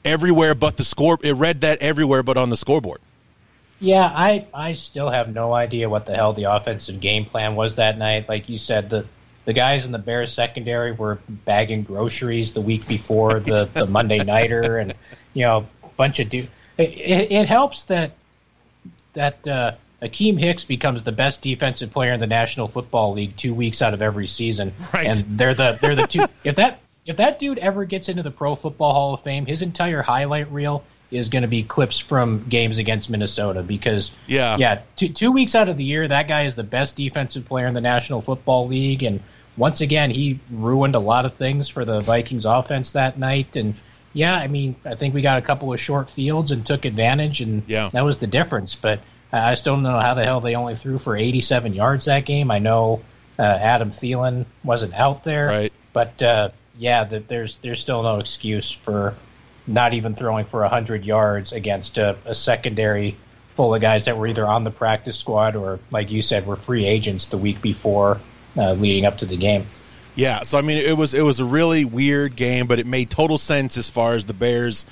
[0.05, 1.19] everywhere but the score.
[1.23, 3.01] It read that everywhere but on the scoreboard.
[3.81, 7.77] Yeah, I I still have no idea what the hell the offensive game plan was
[7.77, 8.29] that night.
[8.29, 9.07] Like you said, the
[9.47, 14.23] the guys in the Bears secondary were bagging groceries the week before the, the Monday
[14.23, 14.95] nighter, and
[15.33, 16.49] you know, a bunch of dude.
[16.77, 18.13] It, it, it helps that
[19.15, 23.55] that uh, Akiem Hicks becomes the best defensive player in the National Football League two
[23.55, 25.07] weeks out of every season, Right.
[25.07, 26.27] and they're the they're the two.
[26.45, 29.63] if that if that dude ever gets into the Pro Football Hall of Fame, his
[29.63, 34.57] entire highlight reel is going to be clips from games against Minnesota because Yeah.
[34.59, 37.67] yeah, two, two weeks out of the year, that guy is the best defensive player
[37.67, 39.21] in the National Football League, and
[39.57, 43.57] once again, he ruined a lot of things for the Vikings offense that night.
[43.57, 43.75] And
[44.13, 47.41] yeah, I mean, I think we got a couple of short fields and took advantage,
[47.41, 47.91] and Yeah.
[47.93, 48.75] that was the difference.
[48.77, 49.01] But
[49.33, 52.51] I still don't know how the hell they only threw for 87 yards that game.
[52.51, 53.03] I know
[53.39, 55.73] uh, Adam Thielen wasn't out there, Right.
[55.93, 59.15] But uh, yeah, the, there's there's still no excuse for
[59.71, 63.17] not even throwing for 100 yards against a, a secondary
[63.55, 66.57] full of guys that were either on the practice squad or, like you said, were
[66.57, 68.21] free agents the week before
[68.57, 69.67] uh, leading up to the game.
[70.17, 73.11] Yeah, so I mean, it was it was a really weird game, but it made
[73.11, 74.85] total sense as far as the Bears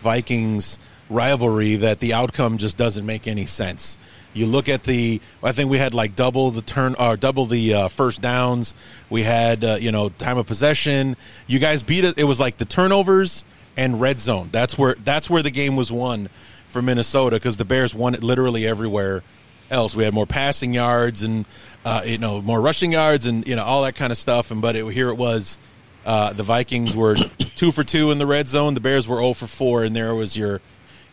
[0.00, 3.96] Vikings rivalry that the outcome just doesn't make any sense.
[4.32, 7.74] You look at the, I think we had like double the turn or double the
[7.74, 8.74] uh, first downs.
[9.08, 11.16] We had uh, you know time of possession.
[11.46, 12.18] You guys beat it.
[12.18, 13.44] It was like the turnovers
[13.76, 14.48] and red zone.
[14.52, 16.28] That's where that's where the game was won
[16.68, 19.22] for Minnesota because the Bears won it literally everywhere
[19.70, 19.94] else.
[19.94, 21.44] We had more passing yards and
[21.84, 24.50] uh, you know more rushing yards and you know all that kind of stuff.
[24.50, 25.58] And but it, here it was,
[26.04, 27.16] uh, the Vikings were
[27.56, 28.74] two for two in the red zone.
[28.74, 30.60] The Bears were zero for four, and there was your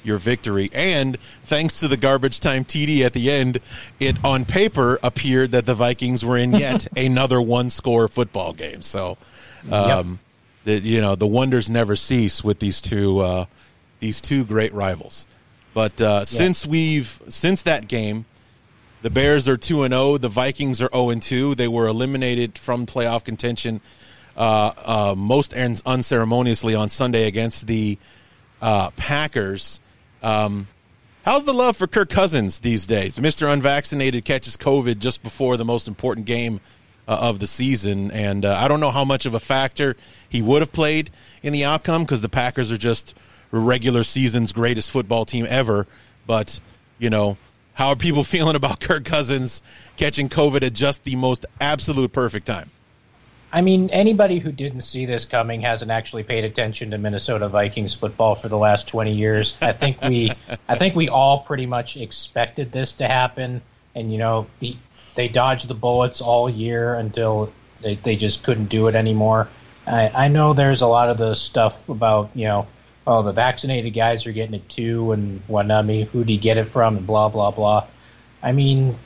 [0.03, 0.69] your victory.
[0.73, 3.59] And thanks to the garbage time TD at the end,
[3.99, 8.81] it on paper appeared that the Vikings were in yet another one score football game.
[8.81, 9.17] So,
[9.71, 10.19] um,
[10.63, 13.45] the, you know the wonders never cease with these two uh,
[13.99, 15.27] these two great rivals.
[15.73, 18.25] But uh, since we've since that game,
[19.01, 20.17] the Bears are two and zero.
[20.17, 21.55] The Vikings are zero and two.
[21.55, 23.81] They were eliminated from playoff contention
[24.35, 27.97] uh, uh, most unceremoniously on Sunday against the
[28.61, 29.79] uh, Packers.
[30.21, 30.67] Um,
[31.23, 33.17] how's the love for Kirk Cousins these days?
[33.17, 36.59] Mister Unvaccinated catches COVID just before the most important game
[37.11, 39.97] uh, of the season, and uh, I don't know how much of a factor
[40.29, 41.09] he would have played
[41.43, 43.13] in the outcome because the Packers are just
[43.51, 45.87] regular season's greatest football team ever.
[46.25, 46.61] But
[46.99, 47.35] you know,
[47.73, 49.61] how are people feeling about Kirk Cousins
[49.97, 52.71] catching COVID at just the most absolute perfect time?
[53.51, 57.93] I mean, anybody who didn't see this coming hasn't actually paid attention to Minnesota Vikings
[57.93, 59.57] football for the last 20 years.
[59.61, 60.31] I think we,
[60.69, 63.61] I think we all pretty much expected this to happen.
[63.95, 64.47] And you know,
[65.15, 69.49] they dodged the bullets all year until they, they just couldn't do it anymore.
[69.85, 72.67] I, I know there's a lot of the stuff about you know
[73.07, 75.83] oh the vaccinated guys are getting it too and whatnot.
[75.83, 77.87] I mean, who do you get it from and blah blah blah.
[78.43, 78.97] I mean,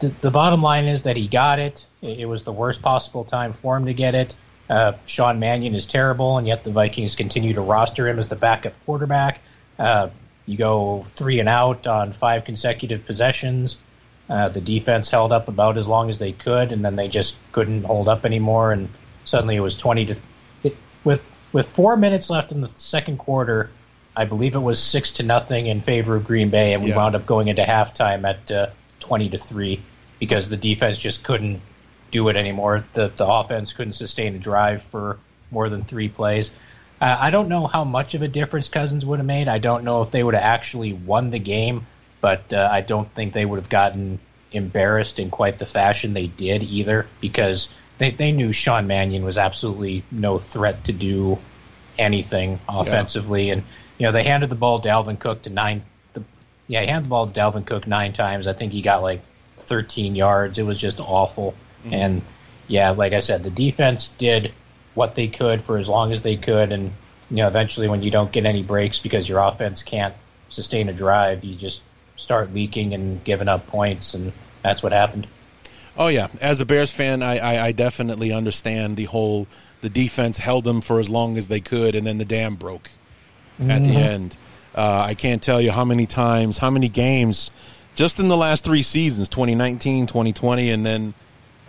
[0.00, 1.86] the, the bottom line is that he got it.
[2.02, 4.34] It it was the worst possible time for him to get it.
[4.68, 8.36] Uh, Sean Mannion is terrible, and yet the Vikings continue to roster him as the
[8.36, 9.40] backup quarterback.
[9.78, 10.08] Uh,
[10.46, 13.80] you go three and out on five consecutive possessions.
[14.28, 17.38] Uh, the defense held up about as long as they could, and then they just
[17.52, 18.72] couldn't hold up anymore.
[18.72, 18.88] And
[19.24, 20.16] suddenly it was twenty to
[20.62, 23.70] it, with with four minutes left in the second quarter.
[24.16, 26.96] I believe it was six to nothing in favor of Green Bay, and we Yeah.
[26.96, 28.66] wound up going into halftime at uh,
[29.00, 29.80] twenty to three
[30.18, 31.60] because the defense just couldn't
[32.10, 32.84] do it anymore.
[32.94, 35.18] The the offense couldn't sustain a drive for
[35.50, 36.52] more than three plays.
[37.00, 39.48] Uh, I don't know how much of a difference Cousins would have made.
[39.48, 41.86] I don't know if they would have actually won the game,
[42.24, 44.18] but uh, I don't think they would have gotten
[44.50, 49.36] embarrassed in quite the fashion they did either, because they, they knew Sean Mannion was
[49.36, 51.38] absolutely no threat to do
[51.98, 53.62] anything offensively, and
[53.98, 55.82] you know they handed the ball to Dalvin Cook to nine.
[56.14, 56.22] The,
[56.66, 58.46] yeah, he handed the ball to Dalvin Cook nine times.
[58.46, 59.20] I think he got like
[59.58, 60.56] 13 yards.
[60.56, 61.54] It was just awful,
[61.90, 62.22] and
[62.68, 64.50] yeah, like I said, the defense did
[64.94, 66.90] what they could for as long as they could, and
[67.28, 70.14] you know eventually when you don't get any breaks because your offense can't
[70.48, 71.82] sustain a drive, you just
[72.16, 75.26] start leaking and giving up points, and that's what happened.
[75.96, 79.46] Oh yeah, as a Bears fan, I, I, I definitely understand the whole.
[79.80, 82.90] The defense held them for as long as they could, and then the dam broke
[83.60, 84.36] at the end.
[84.74, 87.50] Uh, I can't tell you how many times, how many games,
[87.94, 91.14] just in the last three seasons 2019, 2020, and then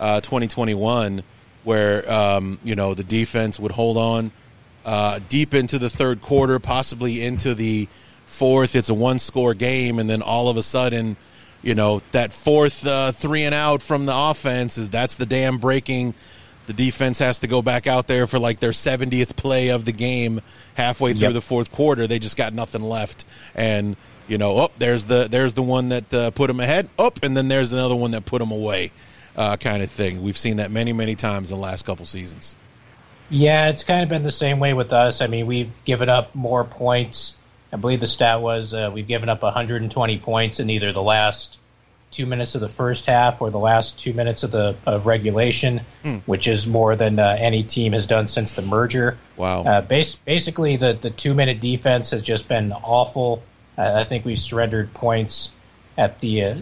[0.00, 1.22] uh, 2021,
[1.62, 4.32] where, um, you know, the defense would hold on
[4.84, 7.88] uh, deep into the third quarter, possibly into the
[8.26, 8.76] fourth.
[8.76, 11.16] It's a one score game, and then all of a sudden,
[11.62, 15.58] you know, that fourth uh, three and out from the offense is that's the damn
[15.58, 16.14] breaking.
[16.66, 19.92] The defense has to go back out there for like their 70th play of the
[19.92, 20.40] game
[20.74, 21.32] halfway through Yep.
[21.34, 22.06] the fourth quarter.
[22.08, 23.24] They just got nothing left.
[23.54, 26.88] And, you know, oh, there's the there's the one that uh, put them ahead.
[26.98, 28.90] Up, and then there's another one that put them away,
[29.36, 30.22] uh, kind of thing.
[30.22, 32.56] We've seen that many, many times in the last couple seasons.
[33.30, 35.20] Yeah, it's kind of been the same way with us.
[35.20, 37.38] I mean, we've given up more points.
[37.76, 41.58] I believe the stat was uh, we've given up 120 points in either the last
[42.10, 45.82] two minutes of the first half or the last two minutes of the of regulation,
[46.24, 49.18] which is more than uh, any team has done since the merger.
[49.36, 49.64] Wow.
[49.64, 53.42] Uh, base, basically, the the two minute defense has just been awful.
[53.76, 55.52] Uh, I think we've surrendered points
[55.98, 56.54] at the uh,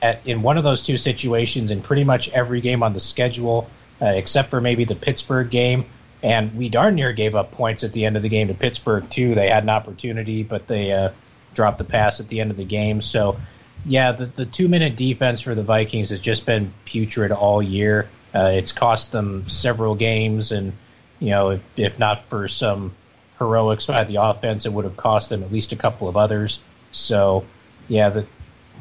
[0.00, 3.68] at in one of those two situations in pretty much every game on the schedule,
[4.00, 5.84] uh, except for maybe the Pittsburgh game.
[6.22, 9.08] And we darn near gave up points at the end of the game to Pittsburgh
[9.08, 9.34] too.
[9.34, 11.10] They had an opportunity, but they uh,
[11.54, 13.00] dropped the pass at the end of the game.
[13.00, 13.38] So,
[13.84, 18.08] yeah, the the two minute defense for the Vikings has just been putrid all year.
[18.34, 20.72] Uh, it's cost them several games, and
[21.20, 22.92] you know, if, if not for some
[23.38, 26.64] heroics by the offense, it would have cost them at least a couple of others.
[26.90, 27.44] So,
[27.86, 28.26] yeah, the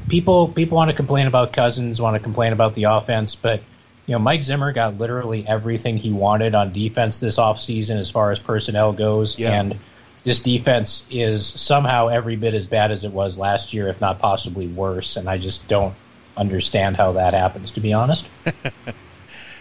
[0.08, 3.62] people people want to complain about Cousins, want to complain about the offense, but
[4.08, 8.32] you know, Mike Zimmer got literally everything he wanted on defense this offseason as far
[8.32, 9.60] as personnel goes, Yeah.
[9.60, 9.78] and
[10.24, 14.20] this defense is somehow every bit as bad as it was last year, if not
[14.20, 15.16] possibly worse.
[15.18, 15.94] And I just don't
[16.36, 18.26] understand how that happens, to be honest.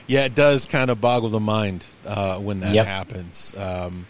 [0.09, 2.87] Yeah, it does kind of boggle the mind uh, when that Yep.
[2.87, 3.53] happens.
[3.57, 4.07] Um,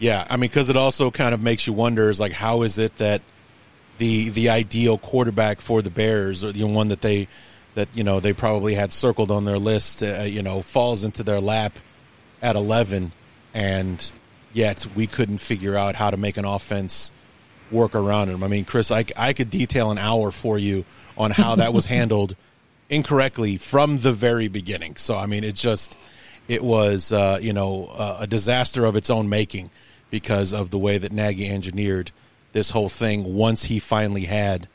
[0.00, 2.76] yeah, I mean, because it also kind of makes you wonder: is like, how is
[2.76, 3.22] it that
[3.98, 7.28] the the ideal quarterback for the Bears, or the one that they
[7.74, 11.22] that you know they probably had circled on their list, uh, you know, falls into
[11.22, 11.78] their lap
[12.40, 13.12] at eleven,
[13.54, 14.12] and
[14.52, 17.10] yet we couldn't figure out how to make an offense
[17.70, 18.44] work around him.
[18.44, 20.84] I mean, Chris, I, I could detail an hour for you
[21.16, 22.36] on how that was handled
[22.90, 24.96] incorrectly from the very beginning.
[24.96, 25.98] So, I mean, it just
[26.48, 29.70] it was uh, you know uh, a disaster of its own making
[30.10, 32.10] because of the way that Nagy engineered
[32.52, 33.34] this whole thing.
[33.34, 34.68] Once he finally had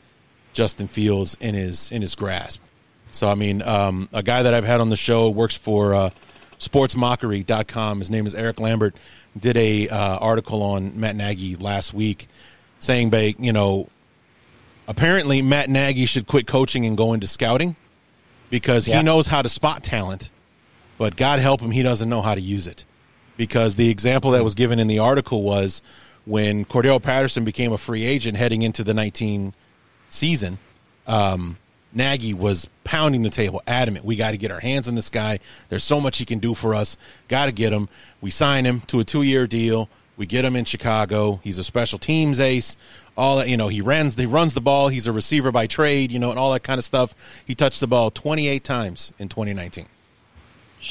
[0.52, 2.60] Justin Fields in his in his grasp.
[3.10, 6.10] So, I mean, um, a guy that I've had on the show works for uh,
[6.58, 7.98] sportsmockery.com.
[7.98, 8.94] His name is Eric Lambert.
[9.38, 12.28] Did a uh, article on Matt Nagy last week
[12.80, 13.88] saying, you know,
[14.86, 17.76] apparently Matt Nagy should quit coaching and go into scouting
[18.50, 18.98] because Yeah.
[18.98, 20.30] he knows how to spot talent,
[20.96, 22.84] but God help him, he doesn't know how to use it.
[23.36, 25.80] Because the example that was given in the article was
[26.24, 29.54] when Cordarrelle Patterson became a free agent heading into the 19
[30.10, 30.58] season,
[31.06, 31.56] um,
[31.92, 34.04] Nagy was pounding the table, adamant.
[34.04, 35.40] We got to get our hands on this guy.
[35.68, 36.96] There's so much he can do for us.
[37.28, 37.88] Got to get him.
[38.20, 39.88] We sign him to a two year deal.
[40.16, 41.40] We get him in Chicago.
[41.44, 42.76] He's a special teams ace.
[43.16, 44.88] All that, you know, he runs, he runs the ball.
[44.88, 47.14] He's a receiver by trade, you know, and all that kind of stuff.
[47.44, 49.86] He touched the ball 28 times in 2019.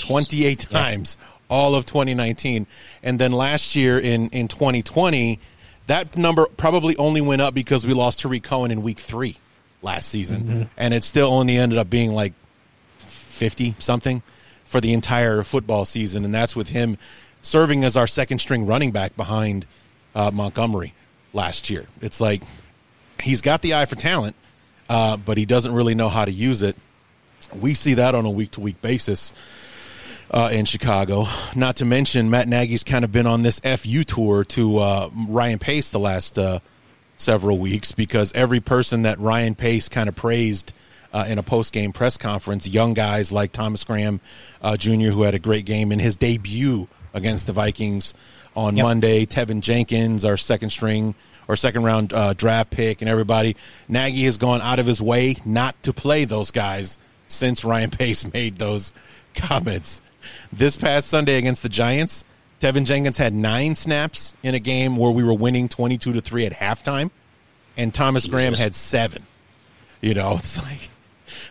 [0.07, 1.17] 28 times
[1.49, 2.67] all of 2019.
[3.03, 5.39] And then last year in, in 2020,
[5.88, 9.38] that number probably only went up because we lost Tarik Cohen in week three
[9.81, 10.69] last season.
[10.77, 12.33] And it still only ended up being like
[12.99, 14.21] 50 something
[14.65, 16.25] for the entire football season.
[16.25, 16.97] And that's with him
[17.41, 19.65] serving as our second string running back behind
[20.15, 20.93] uh, Montgomery
[21.33, 21.85] last year.
[22.01, 22.43] It's like
[23.21, 24.35] he's got the eye for talent,
[24.89, 26.75] uh, but he doesn't really know how to use it.
[27.57, 29.31] We see that on a week to week basis
[30.31, 31.27] uh, in Chicago.
[31.55, 35.59] Not to mention, Matt Nagy's kind of been on this FU tour to uh, Ryan
[35.59, 36.59] Pace the last uh,
[37.17, 40.73] several weeks because every person that Ryan Pace kind of praised
[41.13, 44.21] uh, in a post game press conference, young guys like Thomas Graham
[44.62, 48.13] uh, Jr., who had a great game in his debut against the Vikings
[48.56, 48.84] on Yep.
[48.84, 51.15] Monday, Teven Jenkins, our second string
[51.47, 53.56] or second round uh, draft pick, and everybody.
[53.88, 58.32] Nagy has gone out of his way not to play those guys since Ryan Pace
[58.34, 58.91] made those
[59.34, 60.01] comments.
[60.51, 62.25] This past Sunday against the Giants,
[62.60, 66.46] Teven Jenkins had nine snaps in a game where we were winning 22 to 3
[66.48, 67.12] at halftime,
[67.76, 69.26] and Thomas Graham had seven.
[70.02, 70.89] You know, it's like,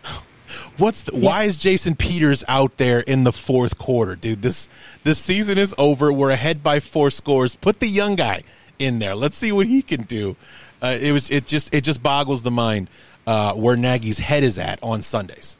[0.77, 4.41] what's the, why is Jason Peters out there in the fourth quarter, dude?
[4.41, 4.67] This
[5.03, 6.11] this season is over.
[6.11, 7.55] We're ahead by four scores.
[7.55, 8.43] Put the young guy
[8.79, 9.15] in there.
[9.15, 10.35] Let's see what he can do.
[10.81, 12.89] Uh, it was it just it just boggles the mind
[13.25, 15.57] uh, where Nagy's head is at on Sundays.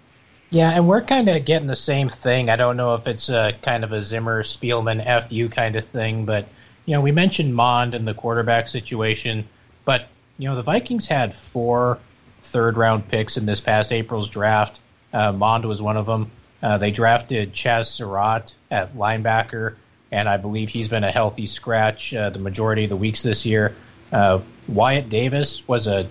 [0.49, 2.49] Yeah, and we're kind of getting the same thing.
[2.49, 6.25] I don't know if it's a kind of a Zimmer Spielman fu kind of thing,
[6.25, 6.47] but
[6.85, 9.45] you know, we mentioned Mond and the quarterback situation,
[9.83, 10.07] but
[10.37, 11.99] you know, the Vikings had four
[12.41, 14.79] third round picks in this past April's draft.
[15.11, 16.31] Uh, Mond was one of them.
[16.63, 19.75] Uh, they drafted Chaz Surratt at linebacker,
[20.11, 23.45] and I believe he's been a healthy scratch uh, the majority of the weeks this
[23.45, 23.75] year.
[24.13, 26.07] Uh, Wyatt Davis was a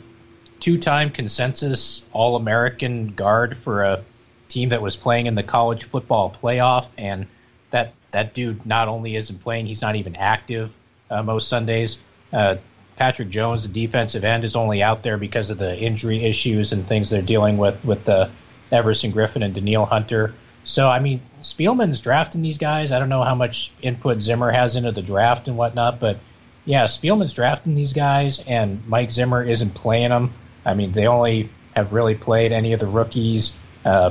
[0.60, 4.04] two-time consensus All-American guard for a
[4.48, 7.26] team that was playing in the college football playoff, and
[7.70, 10.74] that that dude not only isn't playing, he's not even active
[11.10, 11.98] uh, most Sundays.
[12.32, 12.56] Uh,
[12.96, 16.86] Patrick Jones, the defensive end, is only out there because of the injury issues and
[16.86, 18.30] things they're dealing with with the
[18.72, 20.34] Everson Griffen and Danielle Hunter.
[20.64, 22.92] So I mean, Spielman's drafting these guys.
[22.92, 26.18] I don't know how much input Zimmer has into the draft and whatnot, but
[26.64, 30.32] yeah, Spielman's drafting these guys, and Mike Zimmer isn't playing them.
[30.64, 33.54] I mean, they only have really played any of the rookies
[33.84, 34.10] uh,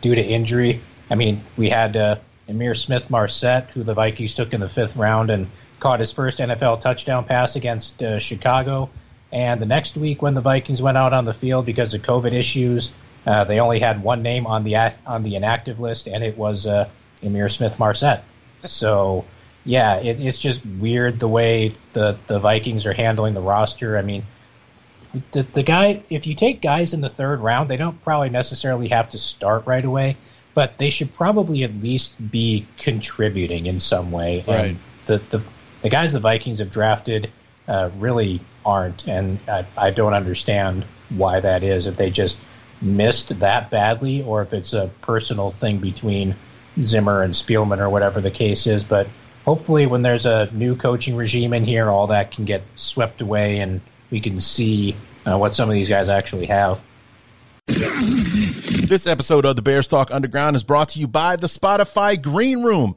[0.00, 0.80] due to injury.
[1.10, 2.16] I mean, we had uh,
[2.48, 6.38] Ihmir Smith Marsette, who the Vikings took in the fifth round and caught his first
[6.38, 8.90] NFL touchdown pass against uh, Chicago.
[9.32, 12.32] And the next week, when the Vikings went out on the field because of COVID
[12.32, 12.92] issues,
[13.26, 16.66] uh, they only had one name on the on the inactive list, and it was
[16.66, 16.88] uh,
[17.22, 18.24] Ihmir Smith Marsette.
[18.66, 19.24] So,
[19.64, 23.96] yeah, it, it's just weird the way the the Vikings are handling the roster.
[23.96, 24.24] I mean,
[25.32, 28.88] the, the guy if you take guys in the third round they don't probably necessarily
[28.88, 30.16] have to start right away
[30.54, 34.44] but they should probably at least be contributing in some way.
[34.46, 34.70] Right.
[34.70, 35.42] and the, the
[35.82, 37.30] the guys the vikings have drafted
[37.66, 39.08] uh, really aren't.
[39.08, 42.40] And I, I don't understand why that is if they just
[42.82, 46.34] missed that badly or if it's a personal thing between
[46.82, 48.84] zimmer and spielman or whatever the case is.
[48.84, 49.06] But
[49.44, 53.60] hopefully when there's a new coaching regime in here all that can get swept away
[53.60, 54.96] and we can see
[55.26, 56.82] uh, what some of these guys actually have
[57.66, 62.62] This episode of the Bears Talk Underground is brought to you by the Spotify Green
[62.62, 62.96] Room.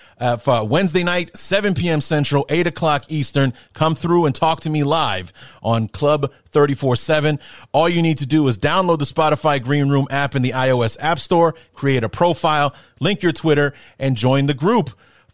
[0.21, 1.99] uh, for Wednesday night, 7 p.m.
[1.99, 3.53] Central, 8 o'clock Eastern.
[3.73, 7.39] Come through and talk to me live on Club 34-7.
[7.73, 10.95] All you need to do is download the Spotify Green Room app in the iOS
[10.99, 14.91] App Store, create a profile, link your Twitter, and join the group.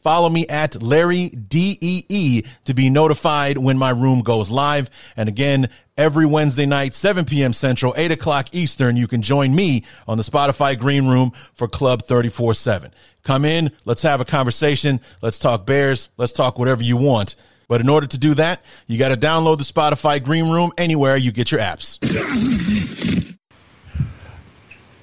[0.07, 4.89] Follow me at Larry DEE to be notified when my room goes live.
[5.17, 5.67] And again,
[5.97, 7.51] every Wednesday night, 7 p.m.
[7.51, 12.03] Central, 8 o'clock Eastern, you can join me on the Spotify Green Room for Club
[12.03, 12.93] 34 7.
[13.23, 17.35] Come in, let's have a conversation, let's talk Bears, let's talk whatever you want.
[17.67, 21.17] But in order to do that, you got to download the Spotify Green Room anywhere
[21.17, 21.97] you get your apps.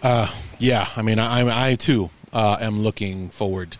[0.03, 3.79] Uh, yeah, I mean, I, I, I too uh, am looking forward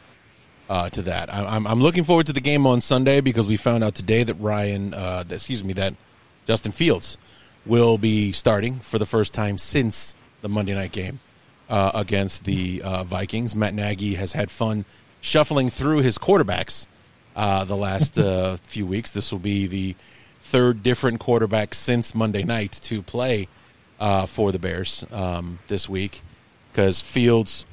[0.69, 1.33] uh, to that.
[1.33, 4.23] I, I'm, I'm looking forward to the game on Sunday because we found out today
[4.23, 5.95] that Ryan, uh, that- excuse me, that
[6.47, 7.19] Justin Fields
[7.67, 11.21] will be starting for the first time since the Monday night game
[11.71, 13.55] uh, against the uh, Vikings.
[13.55, 14.85] Matt Nagy has had fun
[15.21, 16.87] shuffling through his quarterbacks
[17.35, 19.11] uh, the last uh, few weeks.
[19.13, 19.95] This will be the
[20.43, 23.49] third different quarterback since Monday night to play
[23.99, 26.21] uh, for the Bears um, this week
[26.73, 27.65] because Fields.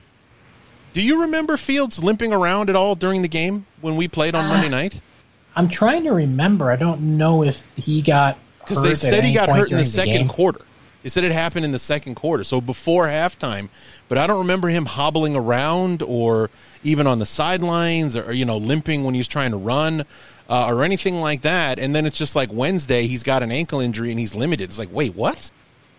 [0.94, 4.48] Do you remember Fields limping around at all during the game when we played on
[4.48, 5.02] Monday night?
[5.56, 6.72] I'm trying to remember.
[6.72, 9.86] I don't know if he got Because they said he got hurt in the during
[9.86, 10.28] second game.
[10.28, 10.62] quarter.
[11.04, 13.70] They said it happened in the second quarter, so before halftime.
[14.08, 16.50] But I don't remember him hobbling around or
[16.84, 20.06] even on the sidelines or, you know, limping when he's trying to run
[20.50, 21.80] uh, or anything like that.
[21.80, 24.66] And then it's just like Wednesday, he's got an ankle injury and he's limited.
[24.66, 25.50] It's like, wait, what?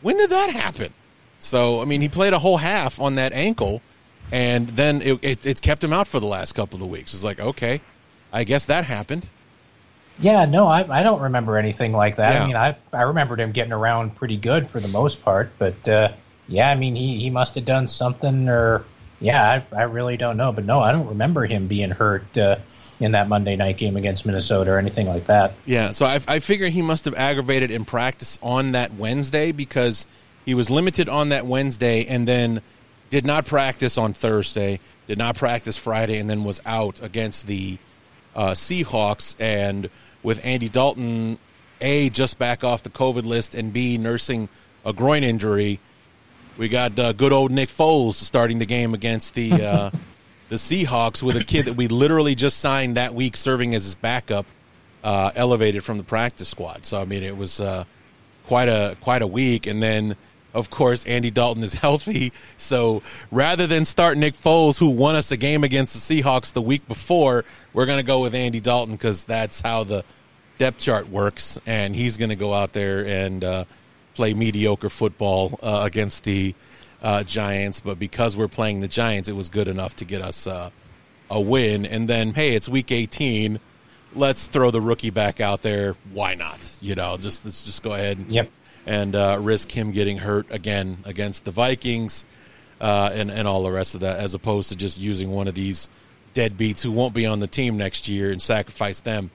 [0.02, 0.92] When did that happen?
[1.40, 3.82] So, I mean, he played a whole half on that ankle,
[4.32, 7.12] and then it, it, it's kept him out for the last couple of weeks.
[7.12, 7.82] It's like, okay,
[8.32, 9.28] I guess that happened.
[10.18, 12.34] Yeah, no, I, I don't remember anything like that.
[12.34, 12.42] Yeah.
[12.42, 15.86] I mean, I I remembered him getting around pretty good for the most part, but
[15.88, 16.12] uh,
[16.48, 18.84] yeah, I mean, he, he must have done something, or
[19.20, 20.50] yeah, I, I really don't know.
[20.50, 22.56] But no, I don't remember him being hurt uh,
[23.00, 25.54] in that Monday night game against Minnesota or anything like that.
[25.66, 30.06] Yeah, so I, I figure he must have aggravated in practice on that Wednesday because
[30.44, 32.62] he was limited on that Wednesday and then
[33.12, 37.76] did not practice on Thursday, did not practice Friday, and then was out against the
[38.34, 39.36] uh, Seahawks.
[39.38, 39.90] And
[40.22, 41.38] with Andy Dalton,
[41.82, 44.48] A, just back off the COVID list, and B, nursing
[44.86, 45.78] a groin injury,
[46.56, 49.90] we got uh, good old Nick Foles starting the game against the uh,
[50.48, 53.94] the Seahawks with a kid that we literally just signed that week, serving as his
[53.94, 54.46] backup,
[55.04, 56.86] uh, elevated from the practice squad.
[56.86, 57.84] So I mean, it was uh,
[58.46, 59.66] quite a quite a week.
[59.66, 60.16] And then,
[60.54, 62.32] of course, Andy Dalton is healthy.
[62.56, 66.62] So rather than start Nick Foles, who won us a game against the Seahawks the
[66.62, 70.04] week before, we're going to go with Andy Dalton because that's how the
[70.58, 73.64] depth chart works, and he's going to go out there and uh,
[74.14, 76.54] play mediocre football uh, against the
[77.02, 77.80] uh, Giants.
[77.80, 80.70] But because we're playing the Giants, it was good enough to get us uh,
[81.30, 81.86] a win.
[81.86, 83.58] And then, hey, it's Week 18.
[84.14, 85.94] Let's throw the rookie back out there.
[86.12, 86.78] Why not?
[86.82, 88.26] You know, just let's just go ahead.
[88.28, 88.50] Yep.
[88.84, 92.26] And uh, risk him getting hurt again against the Vikings,
[92.80, 95.54] uh, and and all the rest of that, as opposed to just using one of
[95.54, 95.88] these
[96.34, 99.30] deadbeats who won't be on the team next year and sacrifice them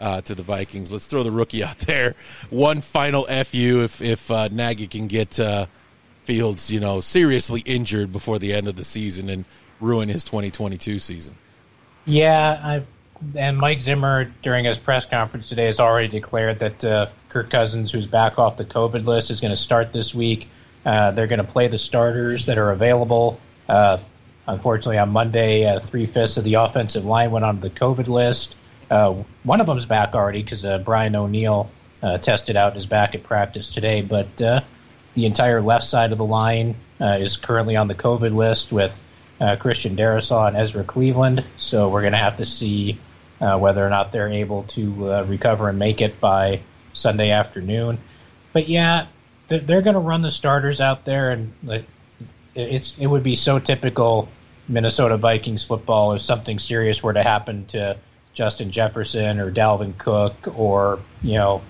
[0.00, 0.92] uh, to the Vikings.
[0.92, 2.14] Let's throw the rookie out there.
[2.50, 5.66] One final fu if if uh, Nagy can get uh,
[6.24, 9.44] Fields, you know, seriously injured before the end of the season and
[9.80, 11.34] ruin his 2022 season.
[12.04, 12.82] Yeah, I,
[13.34, 17.92] and Mike Zimmer during his press conference today has already declared that uh, Kirk Cousins,
[17.92, 20.48] who's back off the COVID list, is going to start this week.
[20.84, 23.38] Uh, they're going to play the starters that are available.
[23.68, 23.98] Uh,
[24.46, 28.56] unfortunately, on Monday, uh, three fifths of the offensive line went on the COVID list.
[28.90, 31.70] Uh, one of them's back already because uh, Brian O'Neill
[32.22, 34.00] tested out and is back at practice today.
[34.00, 38.98] But the entire left side of the line is currently on the COVID list with
[39.58, 41.44] Christian Darrisaw and Ezra Cleveland.
[41.58, 42.98] So we're going to have to see
[43.40, 46.60] uh, whether or not they're able to uh, recover and make it by
[46.92, 47.98] Sunday afternoon.
[48.52, 49.06] But yeah,
[49.48, 51.52] they're, they're going to run the starters out there, and
[52.54, 54.28] it's it would be so typical
[54.68, 57.96] Minnesota Vikings football if something serious were to happen to
[58.32, 61.62] Justin Jefferson or Dalvin Cook or you know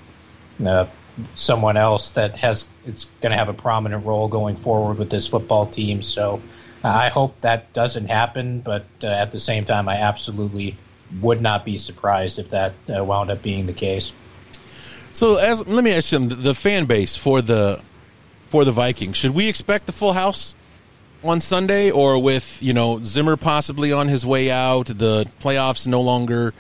[0.65, 0.87] uh,
[1.35, 5.27] someone else that has it's going to have a prominent role going forward with this
[5.27, 6.03] football team.
[6.03, 6.41] So
[6.83, 10.77] uh, I hope that doesn't happen, but uh, at the same time, I absolutely
[11.21, 14.13] would not be surprised if that uh, wound up being the case.
[15.13, 17.81] So, as let me ask you, the fan base for the
[18.49, 20.55] for the Vikings, should we expect the full house
[21.25, 26.01] on Sunday, or with you know Zimmer possibly on his way out, the playoffs no
[26.01, 26.55] longer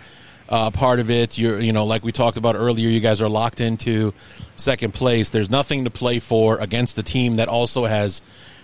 [0.48, 1.38] uh, part of it?
[1.38, 4.12] You're you know like we talked about earlier, you guys are locked into
[4.56, 5.30] second place.
[5.30, 8.20] There's nothing to play for against the team that also has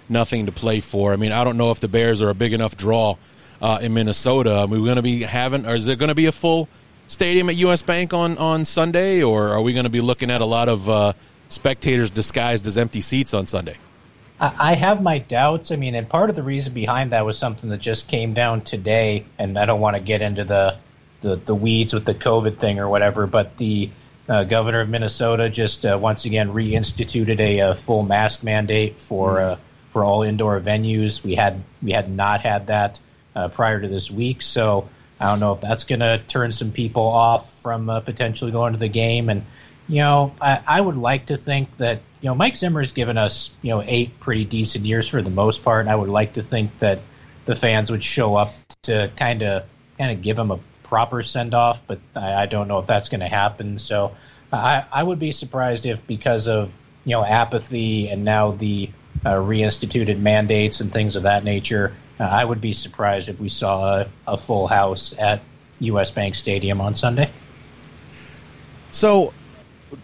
[0.08, 1.12] nothing to play for.
[1.12, 3.16] I mean, I don't know if the Bears are a big enough draw
[3.60, 4.60] uh, in Minnesota.
[4.60, 6.68] Are we going to be having, or is there going to be a full
[7.08, 10.40] stadium at US Bank on on Sunday, or are we going to be looking at
[10.40, 11.12] a lot of uh,
[11.48, 13.76] spectators disguised as empty seats on Sunday?
[14.40, 15.70] I I have my doubts.
[15.70, 18.62] I mean, and part of the reason behind that was something that just came down
[18.62, 20.76] today, and I don't want to get into the
[21.22, 23.90] the, the weeds with the COVID thing or whatever, but the
[24.28, 29.40] uh, governor of Minnesota just uh, once again reinstituted a, uh full mask mandate for
[29.40, 29.56] uh,
[29.90, 31.24] for all indoor venues.
[31.24, 33.00] We had we had not had that
[33.36, 34.88] uh, prior to this week, so
[35.20, 38.72] I don't know if that's going to turn some people off from uh, potentially going
[38.72, 39.28] to the game.
[39.28, 39.44] And
[39.88, 43.16] you know, I, I would like to think that you know Mike Zimmer has given
[43.16, 45.80] us you know eight pretty decent years for the most part.
[45.80, 47.00] And I would like to think that
[47.44, 49.64] the fans would show up to kind of
[49.98, 53.08] kind of give him a proper send off, but I, I don't know if that's
[53.08, 53.78] going to happen.
[53.78, 54.16] So
[54.52, 58.90] I, I would be surprised if because of you know apathy and now the
[59.24, 63.48] uh, reinstituted mandates and things of that nature, uh, I would be surprised if we
[63.48, 65.42] saw a, a full house at
[65.80, 66.10] U.S.
[66.10, 67.30] Bank Stadium on Sunday.
[68.90, 69.32] So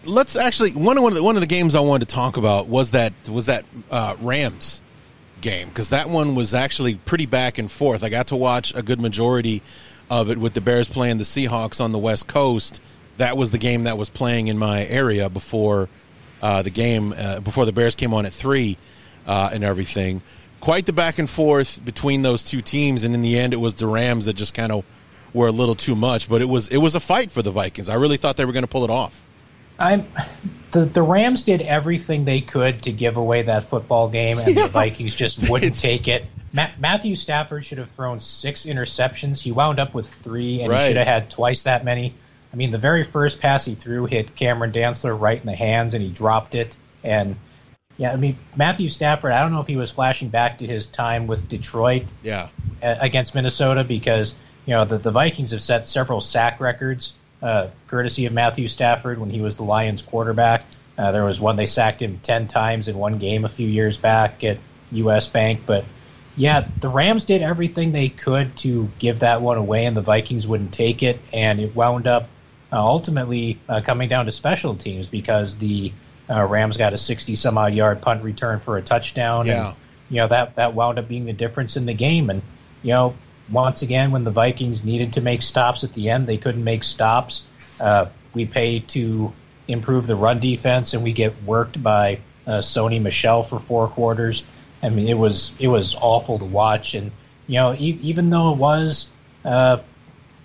[0.05, 2.37] let's actually one of one of the, one of the games I wanted to talk
[2.37, 4.81] about was that was that uh, Rams
[5.41, 8.03] game because that one was actually pretty back and forth.
[8.03, 9.61] I got to watch a good majority
[10.09, 12.81] of it with the Bears playing the Seahawks on the West Coast.
[13.17, 15.89] That was the game that was playing in my area before
[16.41, 18.77] uh, the game uh, before the Bears came on at three
[19.27, 20.21] uh, and everything.
[20.63, 23.73] Quite the back and forth between those two teams, and in the end, it was
[23.73, 24.85] the Rams that just kind of
[25.33, 26.29] were a little too much.
[26.29, 27.89] But it was it was a fight for the Vikings.
[27.89, 29.21] I really thought they were going to pull it off.
[29.77, 30.05] I'm
[30.71, 34.63] the the Rams did everything they could to give away that football game, and Yeah.
[34.63, 36.25] the Vikings just wouldn't take it.
[36.53, 39.41] Ma- Matthew Stafford should have thrown six interceptions.
[39.41, 40.81] He wound up with three, and Right.
[40.83, 42.13] he should have had twice that many.
[42.53, 45.93] I mean, the very first pass he threw hit Cameron Dantzler right in the hands,
[45.93, 46.77] and he dropped it.
[47.03, 47.35] And
[47.97, 49.31] yeah, I mean, Matthew Stafford.
[49.31, 52.49] I don't know if he was flashing back to his time with Detroit Yeah,
[52.81, 54.35] against Minnesota because
[54.65, 59.19] you know the, the Vikings have set several sack records, uh, courtesy of Matthew Stafford
[59.19, 60.65] when he was the Lions quarterback.
[60.97, 63.97] Uh, there was one they sacked him ten times in one game a few years
[63.97, 64.57] back at
[64.91, 65.29] U.S.
[65.29, 65.85] Bank, but
[66.35, 70.47] yeah, the Rams did everything they could to give that one away, and the Vikings
[70.47, 72.27] wouldn't take it, and it wound up
[72.71, 75.91] uh, ultimately uh, coming down to special teams because the
[76.29, 79.45] uh, Rams got a 60 some odd yard punt return for a touchdown.
[79.45, 79.67] Yeah.
[79.67, 79.75] And,
[80.09, 82.29] you know, that, that wound up being the difference in the game.
[82.29, 82.41] And,
[82.81, 83.15] you know,
[83.49, 86.83] once again, when the Vikings needed to make stops at the end, they couldn't make
[86.83, 87.45] stops.
[87.79, 89.33] Uh, we pay to
[89.67, 94.45] improve the run defense, and we get worked by uh, Sony Michel for four quarters.
[94.81, 97.11] I mean, it was it was awful to watch, and
[97.47, 99.09] you know, e- even though it was,
[99.45, 99.77] uh,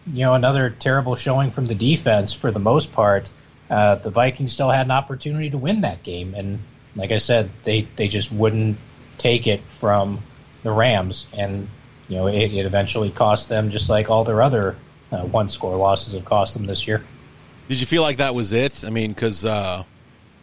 [0.07, 3.31] you know, another terrible showing from the defense for the most part,
[3.70, 6.58] uh, the Vikings still had an opportunity to win that game, and
[6.96, 8.78] like I said, they they just wouldn't
[9.18, 10.20] take it from
[10.62, 11.68] the Rams, and
[12.08, 14.76] you know, it, it eventually cost them, just like all their other
[15.12, 17.04] uh, one score losses have cost them this year.
[17.68, 18.84] Did you feel like that was it?
[18.84, 19.84] I mean, because uh,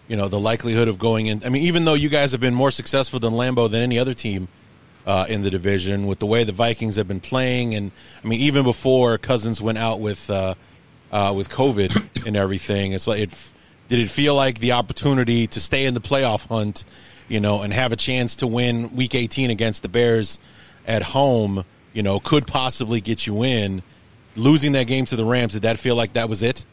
[0.08, 1.44] you know the likelihood of going in.
[1.44, 4.14] I mean, even though you guys have been more successful than Lambeau than any other
[4.14, 4.48] team
[5.06, 7.92] uh, in the division, with the way the Vikings have been playing, and
[8.24, 10.54] I mean, even before Cousins went out with uh,
[11.12, 13.52] uh, with COVID and everything, it's like it.
[13.88, 16.86] Did it feel like the opportunity to stay in the playoff hunt,
[17.28, 20.40] you know, and have a chance to win Week 18 against the Bears
[20.88, 23.84] at home, you know, could possibly get you in?
[24.36, 26.66] Losing that game to the Rams, did that feel like that was it?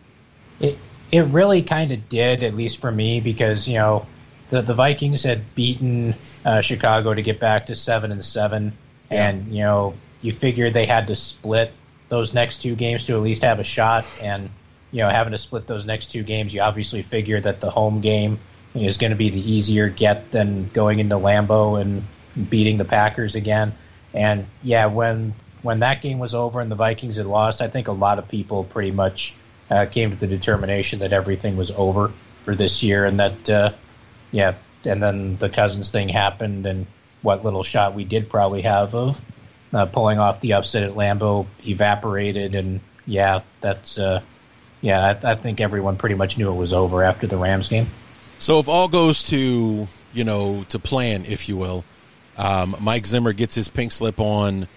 [0.58, 0.78] It
[1.12, 4.06] it really kind of did, at least for me, because you know
[4.48, 6.14] the the Vikings had beaten
[6.44, 8.72] uh, Chicago to get back to seven and seven,
[9.10, 11.72] and you know you figured they had to split
[12.12, 14.50] those next two games to at least have a shot, and
[14.90, 18.02] you know having to split those next two games, you obviously figure that the home
[18.02, 18.38] game
[18.74, 22.02] is going to be the easier get than going into Lambeau and
[22.50, 23.72] beating the Packers again.
[24.12, 25.32] And yeah, when
[25.62, 28.28] when that game was over and the Vikings had lost, I think a lot of
[28.28, 29.34] people pretty much
[29.70, 32.12] uh, came to the determination that everything was over
[32.44, 33.72] for this year, and that uh,
[34.32, 36.86] yeah, and then the Cousins thing happened, and
[37.22, 39.18] what little shot we did probably have of
[39.72, 44.20] uh, pulling off the upset at Lambeau evaporated, and yeah, that's uh,
[44.80, 47.88] yeah, I, I think everyone pretty much knew it was over after the Rams game.
[48.38, 51.84] So if all goes to you know to plan, if you will,
[52.36, 54.68] um, Mike Zimmer gets his pink slip on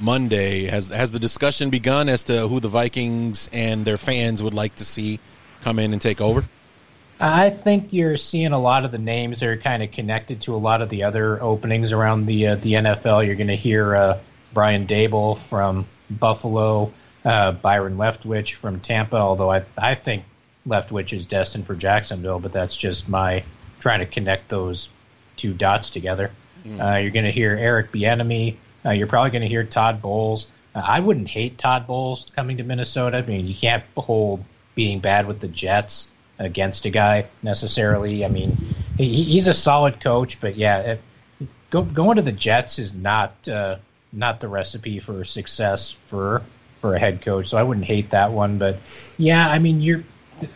[0.00, 0.64] Monday.
[0.64, 4.74] Has has the discussion begun as to who the Vikings and their fans would like
[4.76, 5.20] to see
[5.60, 6.44] come in and take over?
[7.22, 10.54] I think you're seeing a lot of the names that are kind of connected to
[10.54, 13.26] a lot of the other openings around the uh, the NFL.
[13.26, 14.18] You're going to hear uh,
[14.52, 16.92] Brian Daboll from Buffalo,
[17.24, 19.16] uh, Byron Leftwich from Tampa.
[19.16, 20.24] Although I I think
[20.66, 23.44] Leftwich is destined for Jacksonville, but that's just my
[23.80, 24.90] trying to connect those
[25.36, 26.30] two dots together.
[26.66, 28.56] Uh, you're going to hear Eric Bieniemy.
[28.84, 30.50] Uh, you're probably going to hear Todd Bowles.
[30.74, 33.18] Uh, I wouldn't hate Todd Bowles coming to Minnesota.
[33.18, 34.44] I mean, you can't hold
[34.74, 38.24] being bad with the Jets against a guy necessarily.
[38.24, 38.56] I mean,
[38.96, 41.00] he, he's a solid coach, but yeah, it,
[41.70, 43.76] go, going to the Jets is not uh,
[44.12, 46.42] not the recipe for success for
[46.80, 47.48] for a head coach.
[47.48, 48.78] So I wouldn't hate that one, but
[49.18, 50.02] yeah, I mean, you're.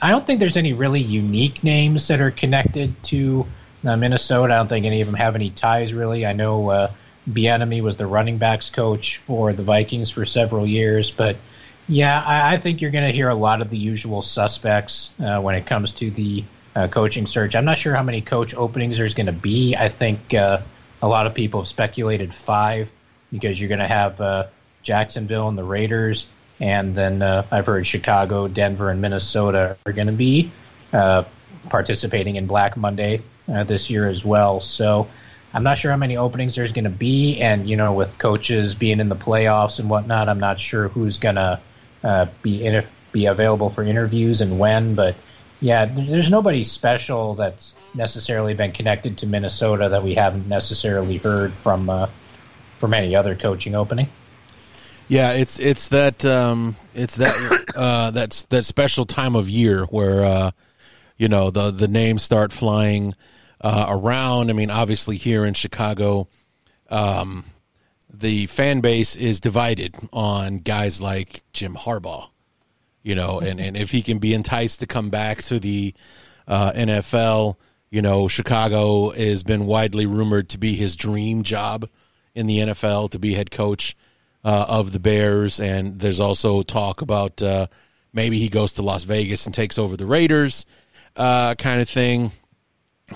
[0.01, 3.47] I don't think there's any really unique names that are connected to
[3.85, 4.55] uh, Minnesota.
[4.55, 6.25] I don't think any of them have any ties really.
[6.25, 6.91] I know uh,
[7.29, 11.37] Bieniemy was the running backs coach for the Vikings for several years, but
[11.87, 15.41] yeah, I, I think you're going to hear a lot of the usual suspects uh,
[15.43, 16.45] when it comes to the
[16.75, 17.55] uh, coaching search.
[17.55, 19.77] I'm not sure how many coach openings there's going to be.
[19.77, 20.63] I think uh,
[21.03, 22.91] a lot of people have speculated five
[23.35, 24.47] because you're going to have uh,
[24.83, 26.31] Jacksonville and the Raiders,
[26.61, 30.53] and then uh, I've heard Chicago, Denver, and Minnesota are going to be
[30.93, 31.25] uh,
[31.69, 33.23] participating in Black Monday.
[33.53, 34.61] uh, this year as well.
[34.61, 35.09] So
[35.53, 38.75] I'm not sure how many openings there's going to be, and you know, with coaches
[38.75, 41.61] being in the playoffs and whatnot, I'm not sure who's going to
[42.03, 44.95] uh, be in, be available for interviews and when.
[44.95, 45.17] But
[45.61, 51.53] yeah, there's nobody special that's necessarily been connected to Minnesota that we haven't necessarily heard
[51.53, 52.09] from uh,
[52.79, 54.09] from any other coaching opening.
[55.09, 60.25] Yeah, it's it's that um, it's that uh, that's that special time of year where
[60.25, 60.51] uh,
[61.17, 63.15] you know the the names start flying
[63.61, 64.51] uh, around.
[64.51, 66.29] I mean, obviously here in Chicago,
[66.89, 67.45] um,
[68.13, 72.29] the fan base is divided on guys like Jim Harbaugh.
[73.03, 75.93] You know, and, and if he can be enticed to come back to the
[76.49, 77.57] uh, NFL,
[77.91, 81.87] you know, Chicago has been widely rumored to be his dream job
[82.35, 83.97] in the NFL to be head coach
[84.45, 85.61] uh, of the Bears.
[85.61, 87.67] And there's also talk about uh,
[88.13, 90.67] maybe he goes to Las Vegas and takes over the Raiders,
[91.17, 92.33] uh, kind of thing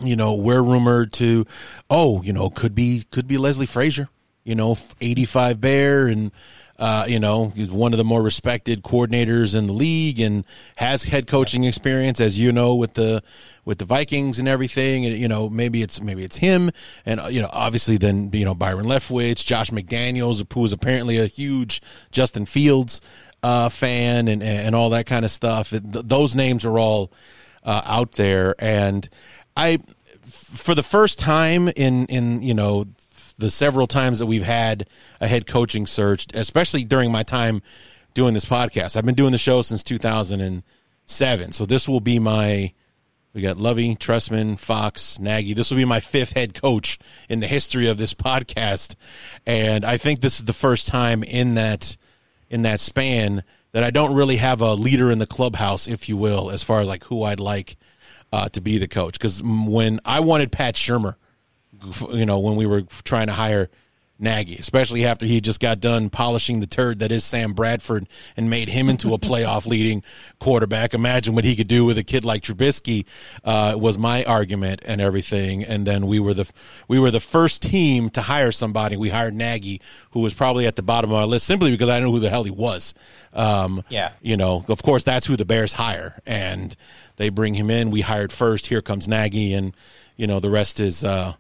[0.03, 1.47] you know, we're rumored to,
[1.89, 4.09] oh, you know, could be could be Leslie Frazier,
[4.45, 6.31] you know, 85 Bear, and
[6.79, 10.45] uh, you know, he's one of the more respected coordinators in the league and
[10.77, 13.23] has head coaching experience, as you know, with the
[13.65, 15.05] with the Vikings and everything.
[15.05, 16.71] And you know, maybe it's maybe it's him,
[17.05, 21.27] and you know, obviously then you know Byron Leftwich, Josh McDaniels, who is apparently a
[21.27, 23.01] huge Justin Fields
[23.43, 25.71] uh, fan, and and all that kind of stuff.
[25.71, 27.11] Th- those names are all
[27.65, 29.09] uh, out there, and
[29.57, 29.79] I,
[30.23, 32.87] for the first time in in you know
[33.39, 34.89] the several times that we've had
[35.21, 37.63] a head coaching search, especially during my time
[38.13, 38.97] doing this podcast.
[38.97, 42.73] I've been doing the show since 2007, so this will be my.
[43.35, 45.55] We got Lovie, Trestman, Fox, Nagy.
[45.55, 48.97] This will be my fifth head coach in the history of this podcast,
[49.47, 51.97] and I think this is the first time in that
[52.51, 56.17] in that span that I don't really have a leader in the clubhouse, if you
[56.17, 57.77] will, as far as like who I'd like
[58.33, 59.13] uh, to be the coach.
[59.13, 61.17] Because when I wanted Pat Shurmur,
[62.13, 63.69] you know, when we were trying to hire
[64.21, 68.51] Nagy, especially after he just got done polishing the turd that is Sam Bradford and
[68.51, 70.03] made him into a playoff leading
[70.41, 70.93] quarterback.
[70.93, 73.05] Imagine what he could do with a kid like Trubisky.
[73.45, 75.63] Uh, was my argument and everything.
[75.63, 76.51] And then we were the
[76.89, 78.97] we were the first team to hire somebody.
[78.97, 81.95] We hired Nagy, who was probably at the bottom of our list simply because I
[82.01, 82.95] didn't know who the hell he was.
[83.33, 84.11] Um, Yeah.
[84.21, 86.75] you know, of course, that's who the Bears hire, and
[87.19, 87.93] they bring him in.
[87.93, 88.67] We hired first.
[88.67, 89.77] Here comes Nagy, and
[90.17, 91.35] you know the rest is uh,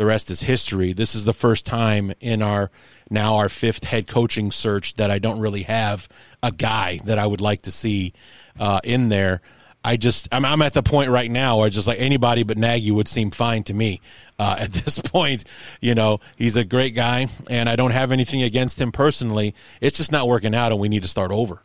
[0.00, 0.94] the rest is history.
[0.94, 2.70] This is the first time in our
[3.10, 6.08] now our fifth head coaching search that I don't really have
[6.42, 8.14] a guy that I would like to see
[8.58, 9.42] uh, in there.
[9.84, 12.90] I just I'm, I'm at the point right now where just like anybody but Nagy
[12.90, 14.00] would seem fine to me
[14.38, 15.44] uh, at this point.
[15.82, 19.54] You know, he's a great guy, and I don't have anything against him personally.
[19.82, 21.60] It's just not working out, and we need to start over.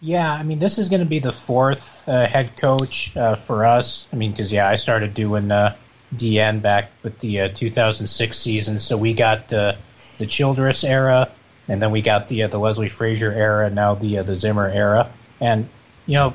[0.00, 3.64] Yeah, I mean, this is going to be the fourth uh, head coach uh, for
[3.64, 4.08] us.
[4.12, 5.46] I mean, because yeah, I started doing
[6.14, 9.74] DN back with the uh, 2006 season, so we got uh,
[10.18, 11.30] the Childress era,
[11.68, 14.36] and then we got the uh, the Leslie Frazier era, and now the uh, the
[14.36, 15.10] Zimmer era.
[15.40, 15.68] And
[16.06, 16.34] you know,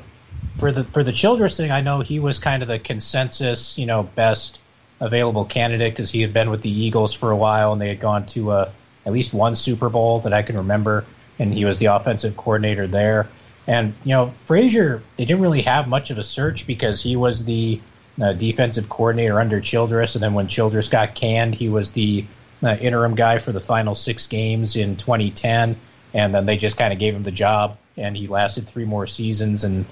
[0.58, 3.86] for the for the Childress thing, I know he was kind of the consensus, you
[3.86, 4.60] know, best
[5.00, 8.00] available candidate because he had been with the Eagles for a while, and they had
[8.00, 8.70] gone to uh,
[9.06, 11.04] at least one Super Bowl that I can remember,
[11.38, 13.28] and he was the offensive coordinator there.
[13.66, 17.44] And you know, Frazier, they didn't really have much of a search because he was
[17.44, 17.80] the
[18.20, 22.24] uh, defensive coordinator under Childress, and then when Childress got canned, he was the
[22.62, 25.76] uh, interim guy for the final six games in 2010,
[26.14, 29.06] and then they just kind of gave him the job, and he lasted three more
[29.06, 29.64] seasons.
[29.64, 29.84] And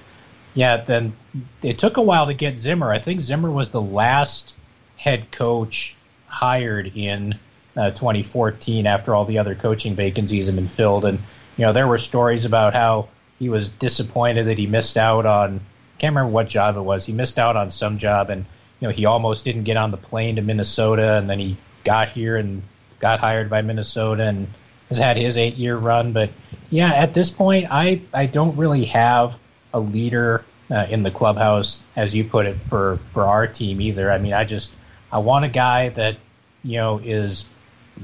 [0.55, 1.15] yeah, then
[1.63, 2.91] it took a while to get Zimmer.
[2.91, 4.55] I think Zimmer was the last
[4.97, 5.95] head coach
[6.27, 7.39] hired in
[7.77, 11.19] uh, 2014 after all the other coaching vacancies had been filled, and
[11.57, 13.09] you know there were stories about how
[13.39, 15.61] he was disappointed that he missed out on
[15.99, 17.07] can't remember what job it was.
[17.07, 18.45] He missed out on some job, and
[18.81, 22.09] you know he almost didn't get on the plane to Minnesota, and then he got
[22.11, 22.63] here and
[22.99, 24.49] got hired by Minnesota and
[24.89, 26.13] has had his eight year run.
[26.13, 26.31] But
[26.71, 29.39] yeah, at this point, I I don't really have
[29.73, 34.11] a leader uh, in the clubhouse, as you put it, for for our team either.
[34.11, 34.75] I mean, I just
[35.11, 36.17] I want a guy that
[36.63, 37.47] you know is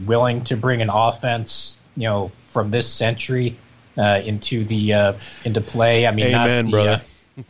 [0.07, 3.57] willing to bring an offense, you know, from this century
[3.97, 5.13] uh, into the uh,
[5.45, 6.07] into play.
[6.07, 7.03] I mean, Amen, not the, brother.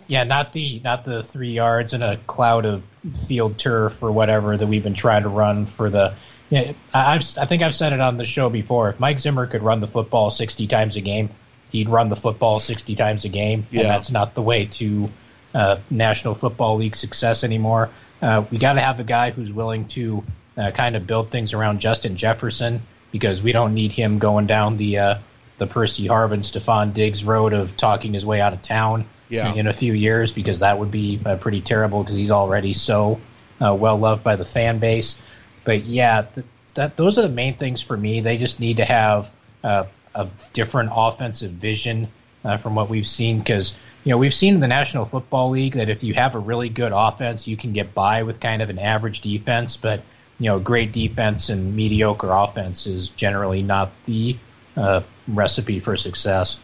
[0.07, 2.83] Yeah, not the not the three yards and a cloud of
[3.27, 6.15] field turf or whatever that we've been trying to run for the.
[6.51, 8.89] Yeah, I- I've I think I've said it on the show before.
[8.89, 11.31] If Mike Zimmer could run the football sixty times a game,
[11.73, 13.81] he'd run the football sixty times a game, Yeah.
[13.81, 15.11] and that's not the way to
[15.55, 17.91] uh, National Football League success anymore.
[18.21, 20.23] Uh, we got to have a guy who's willing to
[20.57, 24.77] uh, kind of build things around Justin Jefferson because we don't need him going down
[24.77, 25.15] the uh,
[25.59, 29.55] the Percy Harvin, Stefon Diggs road of talking his way out of town Yeah.
[29.55, 33.19] in a few years because that would be uh, pretty terrible because he's already so
[33.63, 35.23] uh, well loved by the fan base.
[35.65, 38.21] But yeah, th- that those are the main things for me.
[38.21, 39.33] They just need to have
[39.65, 42.09] uh, a different offensive vision
[42.45, 43.75] uh, from what we've seen because
[44.05, 46.69] you know we've seen in the National Football League that if you have a really
[46.69, 50.03] good offense, you can get by with kind of an average defense, but
[50.39, 54.37] you know great defense and mediocre offense is generally not the
[54.77, 56.61] uh, recipe for success.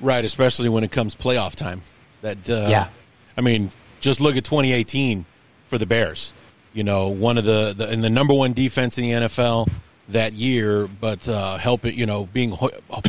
[0.00, 1.82] Right, especially when it comes playoff time.
[2.22, 2.88] That uh, Yeah.
[3.36, 5.24] I mean, just look at 2018
[5.68, 6.32] for the Bears.
[6.74, 9.70] You know, one of the, the and the number one defense in the NFL
[10.10, 11.94] that year, but uh, help it.
[11.94, 12.56] You know, being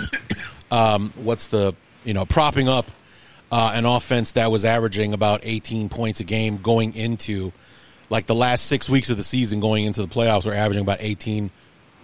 [0.72, 2.90] um, what's the you know propping up
[3.52, 7.52] uh, an offense that was averaging about 18 points a game going into
[8.10, 10.98] like the last six weeks of the season going into the playoffs were averaging about
[11.00, 11.52] 18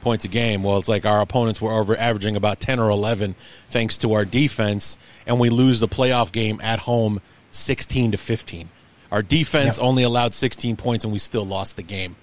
[0.06, 0.62] points a game.
[0.64, 3.34] Well, it's like our opponents were over averaging about 10 or 11
[3.70, 8.70] thanks to our defense, and we lose the playoff game at home 16 to 15.
[9.12, 9.84] Our defense Yep.
[9.86, 12.16] only allowed 16 points, and we still lost the game.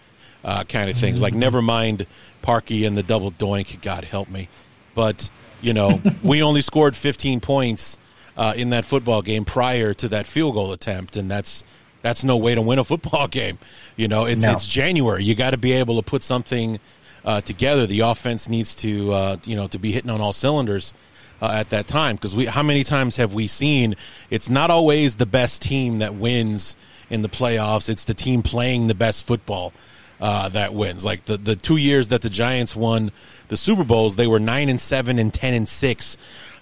[0.44, 2.06] Uh, kind of things like never mind
[2.42, 3.80] Parkey and the double doink.
[3.82, 4.48] God help me,
[4.94, 5.28] but
[5.60, 7.98] you know we only scored 15 points
[8.36, 11.62] uh, in that football game prior to that field goal attempt, and that's
[12.02, 13.58] that's no way to win a football game.
[13.96, 14.52] You know, it's No.
[14.52, 15.22] it's January.
[15.24, 16.80] You got to be able to put something
[17.24, 17.86] uh, together.
[17.86, 20.92] The offense needs to uh, you know to be hitting on all cylinders
[21.40, 23.96] uh, at that time because we how many times have we seen
[24.30, 26.76] it's not always the best team that wins
[27.10, 27.88] in the playoffs.
[27.88, 29.72] It's the team playing the best football
[30.20, 31.04] uh, that wins.
[31.04, 33.12] Like the the two years that the Giants won
[33.48, 36.16] the Super Bowls, they were nine and seven and ten and six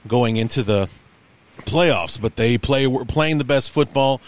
[0.08, 0.88] going into the
[1.58, 4.20] playoffs, but they play were playing the best football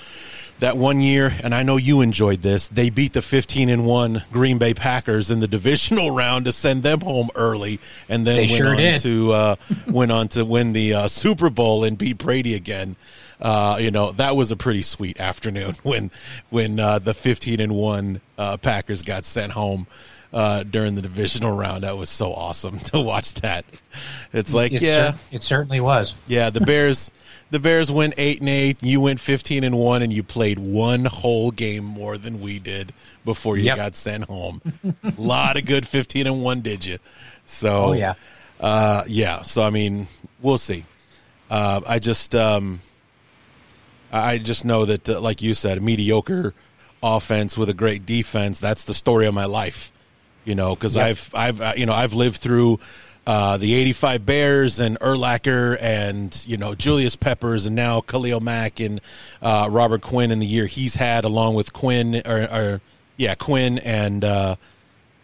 [0.63, 2.69] that one year, and I know you enjoyed this.
[2.69, 6.83] They beat the 15 and one Green Bay Packers in the divisional round to send
[6.83, 9.01] them home early, and then They went sure on did.
[9.03, 9.57] to uh,
[9.87, 12.97] went on to win the uh, Super Bowl and beat Brady again.
[13.41, 16.11] Uh, you know that was a pretty sweet afternoon when
[16.51, 19.87] when uh, the 15 and one uh, Packers got sent home.
[20.35, 23.67] Uh, during the divisional round, that was so awesome to watch that.
[24.33, 26.17] It's like, It yeah, cer- it certainly was.
[26.27, 27.11] yeah, the Bears
[27.53, 31.05] the Bears went 8 and 8, you went 15 and 1 and you played one
[31.05, 32.93] whole game more than we did
[33.25, 33.77] before you Yep.
[33.77, 34.61] got sent home.
[35.05, 36.99] A lot of good 15 and 1 did you?
[37.47, 38.15] So Oh yeah.
[38.59, 40.09] uh, yeah, so I mean,
[40.41, 40.85] we'll see.
[41.51, 42.81] Uh, I just um,
[44.13, 46.55] I just know that uh, like you said, a mediocre
[47.03, 49.93] offense with a great defense, that's the story of my life.
[50.45, 51.07] You know, cuz Yep.
[51.07, 52.81] I've I've uh, you know, I've lived through
[53.27, 58.81] uh, the 85 Bears and Urlacher and, you know, Julius Peppers and now Khalil Mack
[58.81, 59.01] and
[59.41, 62.81] uh, Robert Quinn in the year he's had along with Quinn or, or
[63.17, 64.57] yeah, Quinn and uh,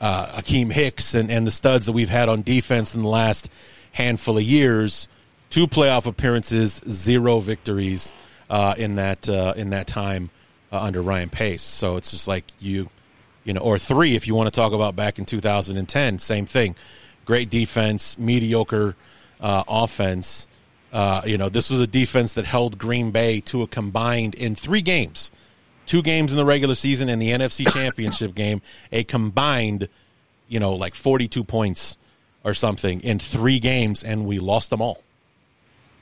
[0.01, 3.51] uh, Akiem Hicks and, and the studs that we've had on defense in the last
[3.93, 5.09] handful of years.
[5.51, 8.13] Two playoff appearances, zero victories
[8.51, 10.31] uh, in that uh, in that time
[10.73, 11.63] uh, under Ryan Pace.
[11.63, 12.91] So it's just like you,
[13.45, 16.19] you know, or three if you want to talk about back in 2010.
[16.19, 16.77] Same thing,
[17.29, 18.97] great defense, mediocre
[19.39, 20.49] uh, offense.
[20.91, 24.55] Uh, you know, this was a defense that held Green Bay to a combined in
[24.57, 25.31] three games
[25.85, 28.61] two games in the regular season and the NFC Championship game,
[28.93, 29.89] a combined,
[30.47, 31.97] you know, like 42 points
[32.45, 35.03] or something in three games, and we lost them all.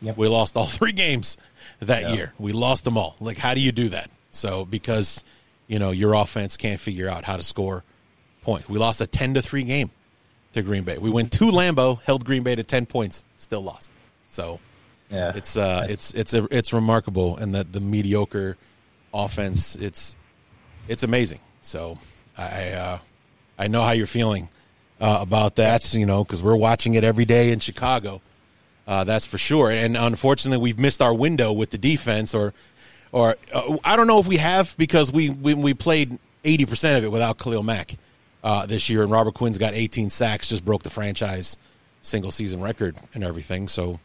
[0.03, 0.17] Yep.
[0.17, 1.37] We lost all three games
[1.81, 2.13] that Yeah.
[2.15, 2.33] year.
[2.39, 3.15] We lost them all.
[3.21, 4.11] Like, how do you do that?
[4.33, 5.23] So, because,
[5.69, 7.85] you know, your offense can't figure out how to score
[8.43, 8.69] points.
[8.69, 9.91] We lost a 10 to 3 game
[10.57, 10.99] to Green Bay.
[10.99, 13.91] We went to Lambeau, held Green Bay to 10 points, still lost.
[14.29, 14.59] So,
[15.11, 15.33] Yeah.
[15.35, 18.57] it's uh, it's it's a, it's remarkable, and that the mediocre
[19.15, 20.17] offense, it's
[20.89, 21.41] it's amazing.
[21.63, 21.99] So
[22.37, 22.99] I uh,
[23.59, 24.49] I know how you're feeling
[25.01, 28.21] uh, about that, you know, because we're watching it every day in Chicago.
[28.87, 29.71] Uh, that's for sure.
[29.71, 32.53] And unfortunately, we've missed our window with the defense, or
[33.13, 36.99] or uh, I don't know if we have because we we, we played eighty percent
[36.99, 37.97] of it without Khalil Mack
[38.43, 41.59] uh, this year, and Robert Quinn's got eighteen sacks, just broke the franchise
[42.03, 43.69] single season record and everything.
[43.69, 43.99] So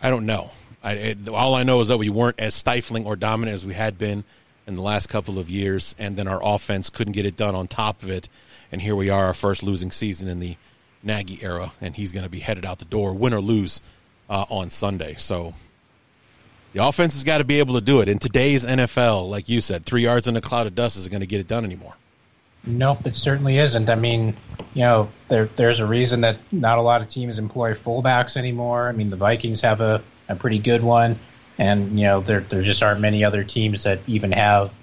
[0.00, 0.50] I don't know.
[0.82, 3.74] I, it, all I know is that we weren't as stifling or dominant as we
[3.74, 4.24] had been
[4.66, 7.66] in the last couple of years, and then our offense couldn't get it done on
[7.66, 8.28] top of it.
[8.70, 10.56] And here we are, our first losing season in the
[11.02, 13.82] Nagy era, and he's going to be headed out the door, win or lose,
[14.28, 15.16] uh, on Sunday.
[15.18, 15.54] So
[16.74, 18.08] the offense has got to be able to do it.
[18.08, 21.22] In today's NFL, like you said, three yards in a cloud of dust isn't going
[21.22, 21.94] to get it done anymore.
[22.68, 23.88] Nope, it certainly isn't.
[23.88, 24.36] I mean,
[24.74, 28.88] you know, there there's a reason that not a lot of teams employ fullbacks anymore.
[28.88, 31.18] I mean, the Vikings have a, a pretty good one,
[31.56, 34.74] and you know, there there just aren't many other teams that even have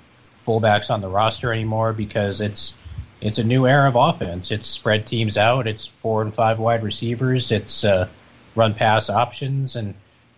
[0.43, 2.75] fullbacks on the roster anymore because it's
[3.21, 4.51] it's a new era of offense.
[4.51, 5.67] It's spread teams out.
[5.67, 7.51] It's four and five wide receivers.
[7.51, 8.07] It's uh,
[8.55, 9.93] run pass options, and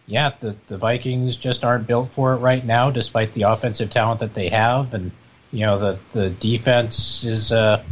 [0.05, 4.19] yeah, the the Vikings just aren't built for it right now, despite the offensive talent
[4.19, 4.93] that they have.
[4.93, 5.11] And
[5.51, 7.83] you know the the defense is uh,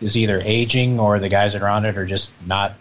[0.00, 2.74] is either aging or the guys that are on it are just not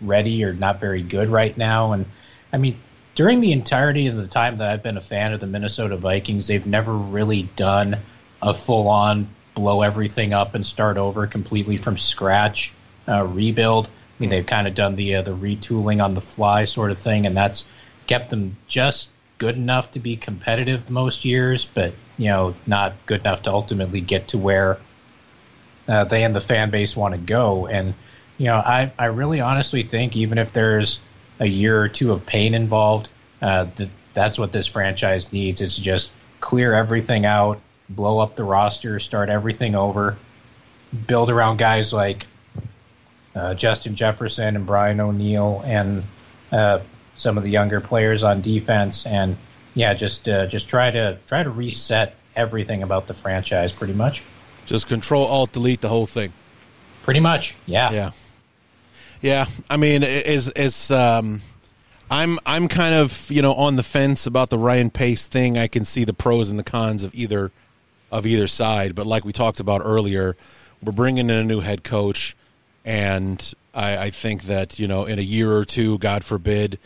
[0.00, 1.92] ready or not very good right now.
[1.92, 2.06] And
[2.52, 2.76] I mean,
[3.14, 6.46] during the entirety of the time that I've been a fan of the Minnesota Vikings,
[6.46, 7.98] they've never really done
[8.42, 12.72] a full on blow everything up and start over completely from scratch
[13.08, 13.86] uh, rebuild.
[13.86, 16.98] I mean, they've kind of done the uh, the retooling on the fly sort of
[16.98, 17.66] thing, and that's
[18.06, 19.10] kept them just
[19.40, 24.00] good enough to be competitive most years, but you know, not good enough to ultimately
[24.00, 24.78] get to where
[25.88, 27.66] uh, they and the fan base want to go.
[27.66, 27.94] And
[28.38, 31.00] you know, I I really honestly think even if there's
[31.40, 33.08] a year or two of pain involved,
[33.42, 38.44] uh, that that's what this franchise needs is just clear everything out, blow up the
[38.44, 40.18] roster, start everything over,
[41.06, 42.26] build around guys like
[43.34, 46.02] uh, Justin Jefferson and Brian O'Neill and
[46.52, 46.80] uh,
[47.20, 49.36] some of the younger players on defense, and
[49.74, 54.24] yeah, just uh, just try to try to reset everything about the franchise, pretty much.
[54.66, 56.32] Just control alt delete the whole thing.
[57.02, 57.92] Pretty much, yeah.
[57.92, 58.10] Yeah.
[59.20, 61.42] Yeah, I mean, is is um,
[62.10, 65.58] I'm I'm kind of you know on the fence about the Ryan Pace thing.
[65.58, 67.52] I can see the pros and the cons of either
[68.10, 70.36] of either side, but like we talked about earlier,
[70.82, 72.34] we're bringing in a new head coach,
[72.84, 76.78] and I, I think that you know in a year or two, God forbid,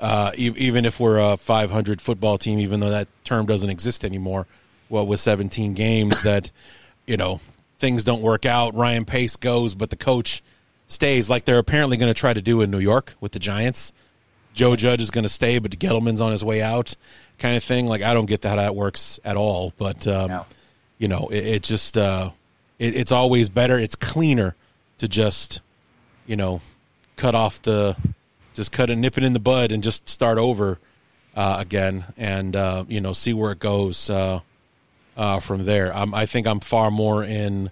[0.00, 4.04] uh, e- even if we're a 500 football team, even though that term doesn't exist
[4.04, 4.46] anymore,
[4.88, 6.50] well, with 17 games, that
[7.06, 7.40] you know
[7.78, 8.74] things don't work out.
[8.74, 10.42] Ryan Pace goes, but the coach
[10.88, 13.92] stays, like they're apparently going to try to do in New York with the Giants.
[14.52, 16.94] Joe Judge is going to stay, but Gettleman's on his way out,
[17.38, 17.86] kind of thing.
[17.86, 20.46] Like I don't get how that works at all, but um, No.
[20.98, 22.30] you know, it, it just uh,
[22.78, 23.78] it, it's always better.
[23.78, 24.54] It's cleaner
[24.98, 25.60] to just
[26.26, 26.60] you know
[27.16, 27.96] cut off the
[28.54, 30.78] just cut it, nip it in the bud, and just start over
[31.36, 34.40] uh, again, and uh, you know see where it goes uh,
[35.16, 35.94] uh, from there.
[35.94, 37.70] I'm, I think I'm far more in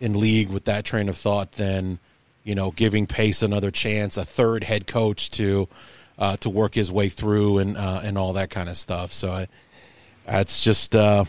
[0.00, 1.98] in league with that train of thought than
[2.44, 5.68] you know giving Pace another chance, a third head coach to
[6.18, 9.12] uh, to work his way through and uh, and all that kind of stuff.
[9.12, 9.48] So I,
[10.24, 11.26] that's just we'll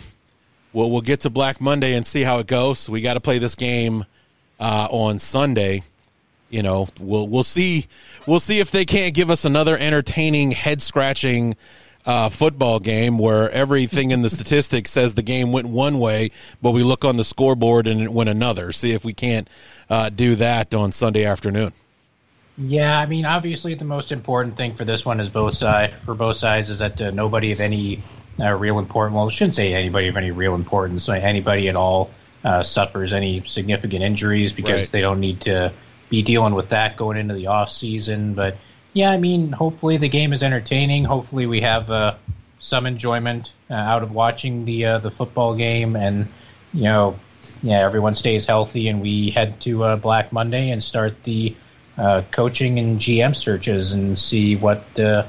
[0.73, 2.87] we'll get to Black Monday and see how it goes.
[2.87, 4.05] We got to play this game
[4.59, 5.83] on Sunday.
[6.53, 7.87] You know, we'll we'll see
[8.27, 11.55] we'll see if they can't give us another entertaining, head scratching
[12.05, 16.29] uh, football game where everything in the statistics says the game went one way,
[16.61, 18.71] but we look on the scoreboard and it went another.
[18.71, 19.49] See if we can't
[19.89, 21.73] uh, do that on Sunday afternoon.
[22.55, 26.13] Yeah, I mean, obviously, the most important thing for this one is both side for
[26.13, 28.03] both sides is that uh, nobody of any
[28.39, 29.15] uh, real important.
[29.15, 31.09] Well, I shouldn't say anybody of any real importance.
[31.09, 32.11] Anybody at all
[32.43, 34.91] uh, suffers any significant injuries because Right.
[34.91, 35.71] they don't need to
[36.13, 38.35] be dealing with that going into the off season.
[38.35, 38.55] But
[38.93, 41.05] yeah, I mean, hopefully the game is entertaining.
[41.05, 42.13] Hopefully we have uh,
[42.59, 46.27] some enjoyment uh, out of watching the uh, the football game, and
[46.71, 47.17] you know,
[47.63, 51.55] yeah, everyone stays healthy, and we head to uh, Black Monday and start the
[51.97, 55.25] uh, coaching and GM searches and see what uh,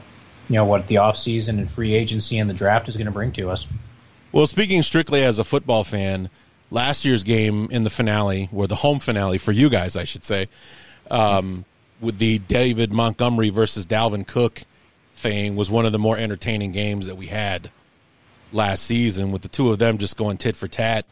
[0.51, 3.11] you know what the off season and free agency and the draft is going to
[3.11, 3.67] bring to us.
[4.33, 6.29] Well, speaking strictly as a football fan,
[6.75, 10.25] last year's game in the finale, or the home finale for you guys, I should
[10.25, 10.49] say,
[11.11, 11.65] um,
[12.01, 14.63] with the David Montgomery versus Dalvin Cook
[15.15, 17.71] thing, was one of the more entertaining games that we had
[18.53, 21.07] last season, with the two of them just going tit for tat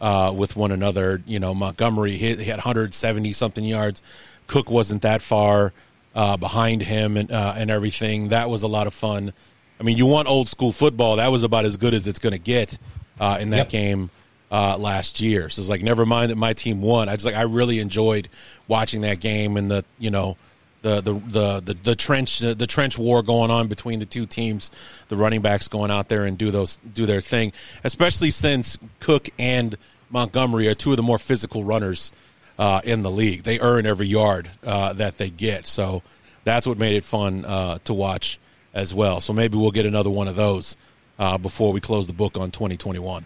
[0.00, 1.22] uh, with one another.
[1.26, 4.02] You know, Montgomery hit, he had 170 something yards.
[4.46, 5.72] Cook wasn't that far
[6.14, 8.28] uh, behind him and uh, and everything.
[8.28, 9.32] That was a lot of fun.
[9.80, 11.16] I mean, you want old school football.
[11.16, 12.78] That was about as good as it's going to get
[13.18, 13.68] uh, in that Yep.
[13.70, 14.10] game
[14.50, 15.48] uh, last year.
[15.50, 17.08] So it's like, never mind that my team won.
[17.08, 18.28] I just like I really enjoyed
[18.66, 20.36] watching that game and the you know
[20.82, 24.70] the the the the, the trench the, trench war going on between the two teams.
[25.08, 27.52] The running backs going out there and do those do their thing,
[27.84, 29.76] especially since Cook and
[30.10, 32.12] Montgomery are two of the more physical runners
[32.58, 33.42] uh, in the league.
[33.42, 35.66] They earn every yard uh, that they get.
[35.66, 36.02] So
[36.44, 38.38] that's what made it fun uh, to watch
[38.74, 39.20] as well.
[39.20, 40.76] So maybe we'll get another one of those
[41.18, 43.24] uh, before we close the book on 2021.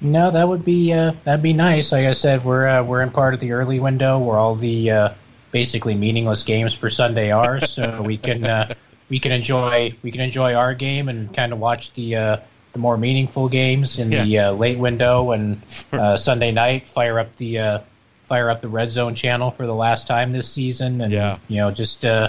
[0.00, 1.90] No, that would be uh, that'd be nice.
[1.92, 4.90] Like I said, we're uh, we're in part of the early window where all the
[4.90, 5.08] uh,
[5.50, 8.74] basically meaningless games for Sunday are, so we can uh,
[9.08, 12.36] we can enjoy we can enjoy our game and kind of watch the uh,
[12.74, 14.48] the more meaningful games in the Yeah.
[14.50, 15.60] uh, late window and
[15.92, 16.86] uh, Sunday night.
[16.86, 17.78] Fire up the uh,
[18.24, 21.38] fire up the red zone channel for the last time this season, and Yeah.
[21.48, 22.28] you know just uh,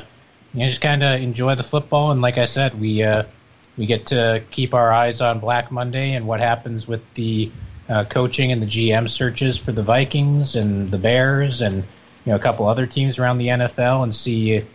[0.56, 2.10] you know just kind of enjoy the football.
[2.12, 3.24] And like I said, we uh,
[3.80, 7.50] we get to keep our eyes on Black Monday and what happens with the
[7.88, 11.84] uh, coaching and the GM searches for the Vikings and the Bears and you
[12.26, 14.66] know a couple other teams around the NFL and see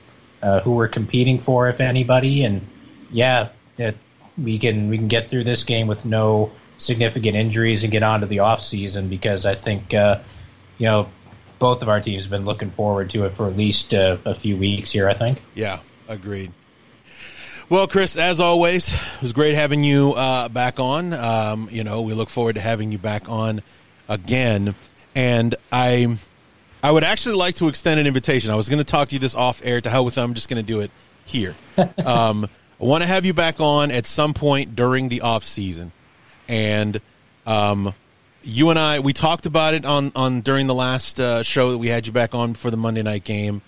[0.42, 2.44] uh, who we're competing for, if anybody.
[2.44, 2.66] And
[3.12, 3.94] yeah, that
[4.42, 8.20] we can we can get through this game with no significant injuries and get on
[8.20, 10.20] to the off season because I think uh,
[10.78, 11.10] you know
[11.58, 14.32] both of our teams have been looking forward to it for at least uh, a
[14.32, 15.10] few weeks here.
[15.10, 15.42] I think.
[15.54, 16.52] Yeah, agreed.
[17.70, 21.14] Well, Chris, as always, it was great having you uh, back on.
[21.14, 23.62] Um, you know, we look forward to having you back on
[24.06, 24.74] again.
[25.14, 26.18] And I,
[26.82, 28.50] I would actually like to extend an invitation.
[28.50, 29.80] I was going to talk to you this off air.
[29.80, 30.24] To hell with them.
[30.28, 30.90] I'm just going to do it
[31.24, 31.54] here.
[32.04, 32.44] um,
[32.78, 35.90] I want to have you back on at some point during the off season,
[36.46, 37.00] and
[37.46, 37.94] um,
[38.42, 41.78] you and I we talked about it on on during the last uh, show that
[41.78, 43.62] we had you back on for the Monday night game,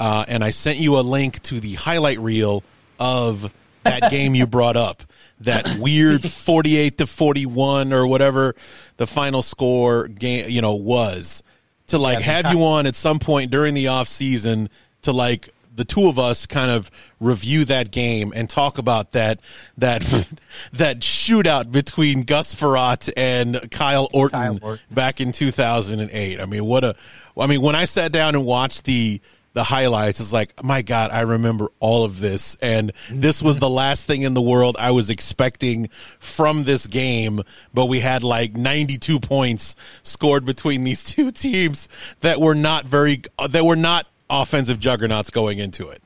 [0.00, 2.62] uh, and I sent you a link to the highlight reel
[2.98, 3.52] of
[3.84, 5.02] that game you brought up,
[5.40, 8.54] that weird forty-eight to forty-one or whatever
[8.96, 11.42] the final score game you know was,
[11.88, 14.68] to like Yeah, have you on at some point during the off season
[15.02, 16.90] to like the two of us kind of
[17.20, 19.40] review that game and talk about that
[19.78, 20.02] that
[20.72, 24.84] that shootout between Gus Frerotte and Kyle Orton, Kyle Orton.
[24.90, 26.40] back in 2008.
[26.40, 26.94] I mean, what a
[27.36, 29.20] I mean, when I sat down and watched the
[29.54, 33.70] the highlights, is like, my God, I remember all of this, and this was the
[33.70, 35.88] last thing in the world I was expecting
[36.18, 37.40] from this game.
[37.72, 41.88] But we had like 92 points scored between these two teams
[42.20, 46.02] that were not very that were not offensive juggernauts going into it.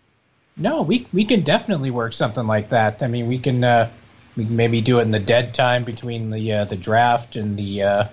[0.57, 3.03] No, we we can definitely work something like that.
[3.03, 3.91] I mean, we can uh,
[4.37, 7.57] we can maybe do it in the dead time between the uh, the draft and
[7.57, 8.05] the uh,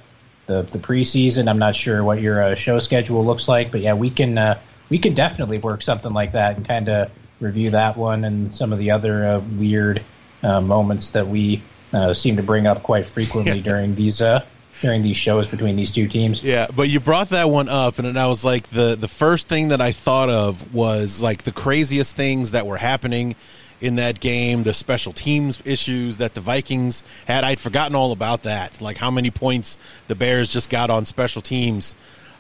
[0.45, 1.49] the the preseason.
[1.49, 4.59] I'm not sure what your uh, show schedule looks like, but yeah, we can uh,
[4.89, 8.71] we could definitely work something like that and kind of review that one and some
[8.71, 10.01] of the other uh, weird
[10.43, 11.61] uh, moments that we
[11.93, 14.43] uh, seem to bring up quite frequently during these uh,
[14.81, 16.43] during these shows between these two teams.
[16.43, 19.69] Yeah, but you brought that one up, and I was like, the the first thing
[19.69, 23.35] that I thought of was like the craziest things that were happening
[23.81, 27.43] in that game, the special teams issues that the Vikings had.
[27.43, 29.77] I'd forgotten all about that, like how many points
[30.07, 31.95] the Bears just got on special teams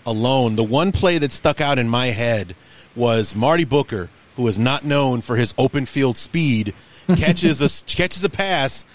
[0.05, 0.55] alone.
[0.55, 2.55] The one play that stuck out in my head
[2.95, 6.73] was Marty Booker, who is not known for his open field speed,
[7.15, 8.85] catches a catches a pass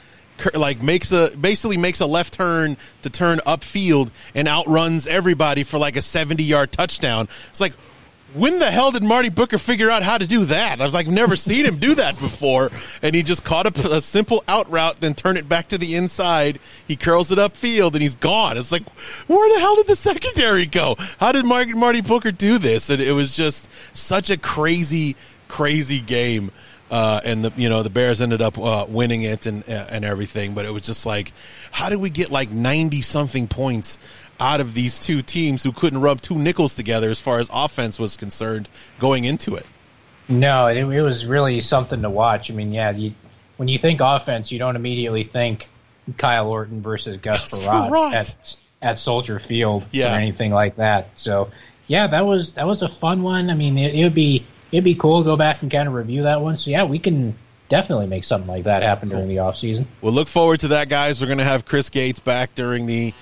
[0.54, 5.78] like makes a basically makes a left turn to turn upfield and outruns everybody for
[5.78, 7.28] like a 70 yard touchdown.
[7.50, 7.74] It's like
[8.34, 10.80] when the hell did Marty Booker figure out how to do that?
[10.80, 12.70] I was like, never seen him do that before.
[13.02, 15.96] And he just caught a, a simple out route, then turn it back to the
[15.96, 16.60] inside.
[16.86, 18.56] He curls it upfield and he's gone.
[18.56, 18.88] It's like,
[19.26, 20.96] where the hell did the secondary go?
[21.18, 22.90] How did Marty, Booker do this?
[22.90, 25.16] And it was just such a crazy,
[25.48, 26.50] crazy game
[26.90, 30.04] uh, and the you know the Bears ended up uh, winning it and uh, and
[30.04, 30.54] everything.
[30.54, 31.32] But it was just like,
[31.70, 33.98] how did we get like ninety something points
[34.40, 37.98] out of these two teams who couldn't rub two nickels together as far as offense
[37.98, 38.68] was concerned
[38.98, 39.66] going into it?
[40.28, 42.50] No, it, it was really something to watch.
[42.50, 43.12] I mean, yeah, you,
[43.56, 45.68] when you think offense, you don't immediately think
[46.16, 48.14] Kyle Orton versus Gus Frerotte.
[48.14, 50.14] at at Soldier Field Yeah.
[50.14, 51.08] or anything like that.
[51.14, 51.50] So,
[51.86, 53.50] yeah, that was that was a fun one.
[53.50, 55.94] I mean, it, it would be it'd be cool to go back and kind of
[55.94, 56.56] review that one.
[56.56, 57.34] So, yeah, we can
[57.68, 59.86] definitely make something like that happen during the off season.
[60.00, 61.20] We'll look forward to that, guys.
[61.20, 63.12] We're going to have Chris Gates back during the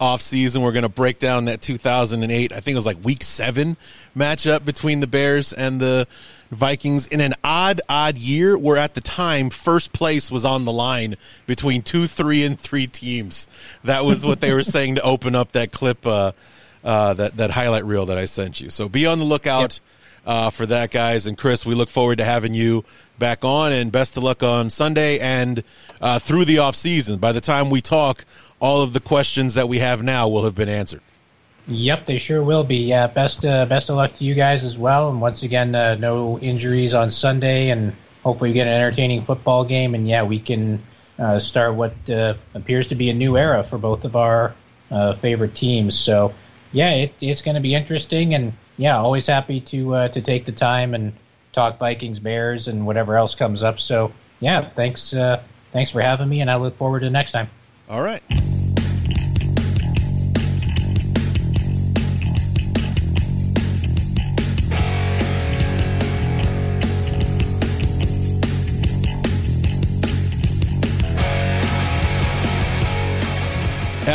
[0.00, 0.62] off season.
[0.62, 3.76] We're going to break down that 2008, I think it was like week seven
[4.16, 6.06] matchup between the Bears and the
[6.50, 10.72] Vikings in an odd, odd year where at the time first place was on the
[10.72, 11.16] line
[11.46, 13.48] between two, three, and three teams.
[13.84, 16.32] That was what they were saying to open up that clip, uh,
[16.84, 18.70] uh, that, that highlight reel that I sent you.
[18.70, 19.80] So be on the lookout
[20.24, 21.26] uh, for that, guys.
[21.26, 22.84] And Chris, we look forward to having you
[23.18, 25.62] back on, and best of luck on Sunday and
[26.00, 27.18] uh, through the off season.
[27.18, 28.24] By the time we talk,
[28.66, 31.00] all of the questions that we have now will have been answered.
[31.68, 32.78] Yep, they sure will be.
[32.78, 35.08] Yeah, best uh, best of luck to you guys as well.
[35.08, 37.92] And once again, uh, no injuries on Sunday, and
[38.24, 39.94] hopefully we get an entertaining football game.
[39.94, 40.82] And yeah, we can
[41.16, 44.54] uh, start what uh, appears to be a new era for both of our
[44.90, 45.96] uh, favorite teams.
[45.96, 46.34] So
[46.72, 48.34] yeah, it, it's going to be interesting.
[48.34, 51.12] And yeah, always happy to uh, to take the time and
[51.52, 53.78] talk Vikings, Bears, and whatever else comes up.
[53.78, 55.40] So yeah, thanks uh,
[55.72, 57.48] thanks for having me, and I look forward to next time.
[57.88, 58.22] All right.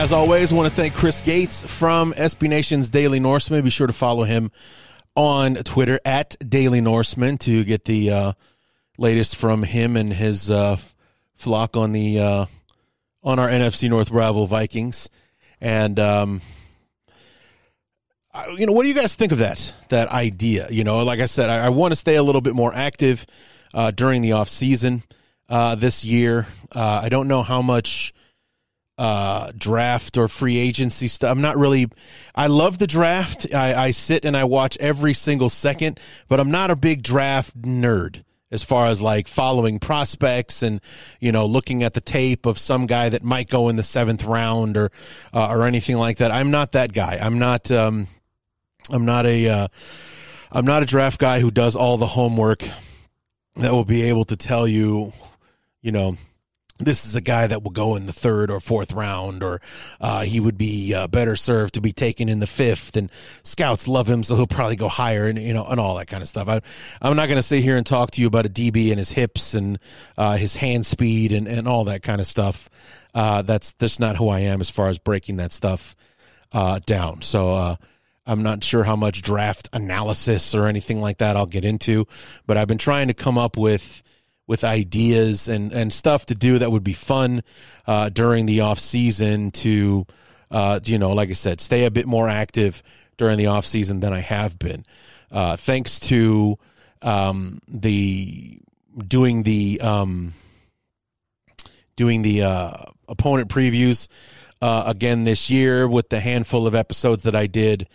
[0.01, 3.63] As always, I want to thank Chris Gates from SB Nation's Daily Norseman.
[3.63, 4.49] Be sure to follow him
[5.15, 8.33] on Twitter at Daily Norseman to get the uh,
[8.97, 10.77] latest from him and his uh,
[11.35, 12.45] flock on the uh,
[13.21, 15.07] on our NFC North rival Vikings.
[15.61, 16.41] And um,
[18.33, 20.67] I, you know, what do you guys think of that that idea?
[20.71, 23.27] You know, like I said, I, I want to stay a little bit more active
[23.71, 25.03] uh, during the off season
[25.47, 26.47] uh, this year.
[26.71, 28.15] Uh, I don't know how much
[28.97, 31.31] uh, draft or free agency stuff.
[31.31, 31.87] I'm not really.
[32.35, 33.53] I love the draft.
[33.53, 37.59] I, I sit and I watch every single second, but I'm not a big draft
[37.61, 40.81] nerd as far as like following prospects and
[41.19, 44.23] you know looking at the tape of some guy that might go in the seventh
[44.23, 44.91] round or
[45.33, 46.31] uh, or anything like that.
[46.31, 47.17] I'm not that guy.
[47.21, 47.71] I'm not.
[47.71, 48.07] Um,
[48.89, 49.47] I'm not a.
[49.47, 49.67] Uh,
[50.51, 52.63] I'm not a draft guy who does all the homework
[53.55, 55.13] that will be able to tell you,
[55.81, 56.17] you know,
[56.85, 59.61] this is a guy that will go in the third or fourth round, or
[59.99, 62.95] uh, he would be uh, better served to be taken in the fifth.
[62.95, 63.09] And
[63.43, 66.21] scouts love him, so he'll probably go higher, and you know, and all that kind
[66.21, 66.47] of stuff.
[66.47, 66.61] I,
[67.01, 69.11] I'm not going to sit here and talk to you about a DB and his
[69.11, 69.79] hips and
[70.17, 72.69] uh, his hand speed and, and all that kind of stuff.
[73.13, 75.95] Uh, that's that's not who I am as far as breaking that stuff
[76.51, 77.21] uh, down.
[77.21, 77.75] So uh,
[78.25, 82.07] I'm not sure how much draft analysis or anything like that I'll get into,
[82.45, 84.03] but I've been trying to come up with
[84.51, 87.41] with ideas and, and stuff to do that would be fun
[87.87, 90.05] uh, during the off season to,
[90.51, 92.83] uh, you know, like I said, stay a bit more active
[93.15, 94.85] during the off season than I have been.
[95.31, 96.59] Uh, thanks to
[97.01, 98.59] um, the
[99.07, 100.33] doing the um,
[101.95, 102.73] doing the uh,
[103.07, 104.09] opponent previews
[104.61, 107.87] uh, again this year with the handful of episodes that I did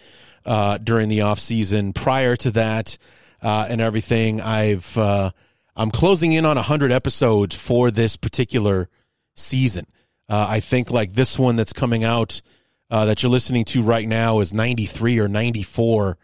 [0.47, 1.93] uh, during the off season.
[1.93, 2.97] Prior to that
[3.43, 4.97] and everything, I've
[5.77, 8.89] I'm closing in on 100 episodes for this particular
[9.35, 9.87] season.
[10.29, 12.41] Uh, I think like this one that's coming out
[12.91, 16.17] uh, that you're listening to right now is 93 or 94.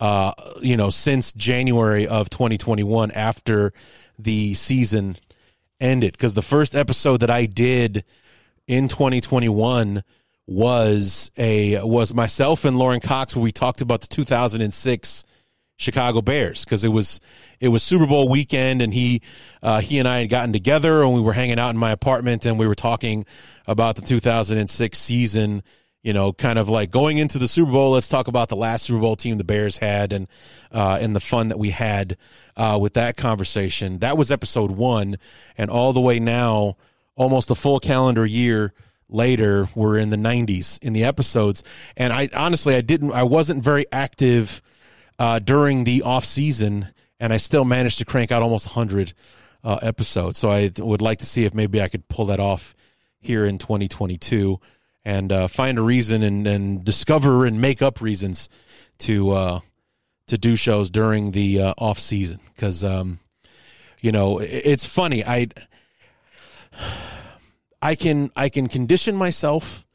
[0.00, 3.72] Uh, you know, since January of 2021, after
[4.18, 5.16] the season
[5.80, 8.04] ended, because the first episode that I did
[8.66, 10.02] in 2021
[10.46, 15.24] was a was myself and Lauren Cox where we talked about the 2006
[15.80, 17.20] Chicago Bears because it was
[17.58, 19.22] it was Super Bowl weekend and he
[19.62, 22.44] uh, he and I had gotten together and we were hanging out in my apartment
[22.44, 23.24] and we were talking
[23.66, 25.62] about the 2006 season.
[26.02, 27.90] You know, kind of like going into the Super Bowl.
[27.92, 30.28] Let's talk about the last Super Bowl team the Bears had and
[30.70, 32.18] uh, and the fun that we had
[32.56, 33.98] uh, with that conversation.
[33.98, 35.16] That was episode one,
[35.58, 36.76] and all the way now,
[37.16, 38.72] almost a full calendar year
[39.10, 41.62] later, we're in the 90s in the episodes.
[41.96, 44.62] And I honestly, I didn't, I wasn't very active
[45.20, 46.88] uh, during the off season,
[47.20, 49.12] and I still managed to crank out almost 100
[49.62, 50.38] uh, episodes.
[50.38, 52.74] So I would like to see if maybe I could pull that off
[53.20, 54.58] here in 2022
[55.04, 58.48] and uh, find a reason and, and discover and make up reasons
[59.00, 59.60] to uh,
[60.26, 63.18] to do shows during the uh, off season because um,
[64.00, 65.48] you know it's funny I
[67.82, 69.86] I can I can condition myself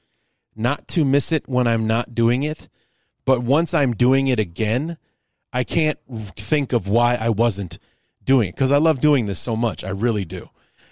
[0.56, 2.70] not to miss it when I'm not doing it,
[3.26, 4.98] but once I'm doing it again,
[5.56, 5.98] I can't
[6.36, 7.80] think of why I wasn't
[8.26, 9.86] doing it because I love doing this so much.
[9.86, 10.50] I really do.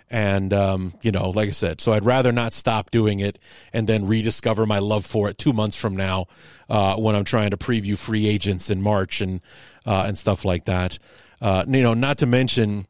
[0.10, 3.40] And, um, you know, like I said, so I'd rather not stop doing it
[3.74, 6.28] and then rediscover my love for it two months from now
[6.70, 9.42] uh, when I'm trying to preview free agents in March and,
[9.86, 10.98] uh, and stuff like that.
[11.42, 12.86] Uh, you know, not to mention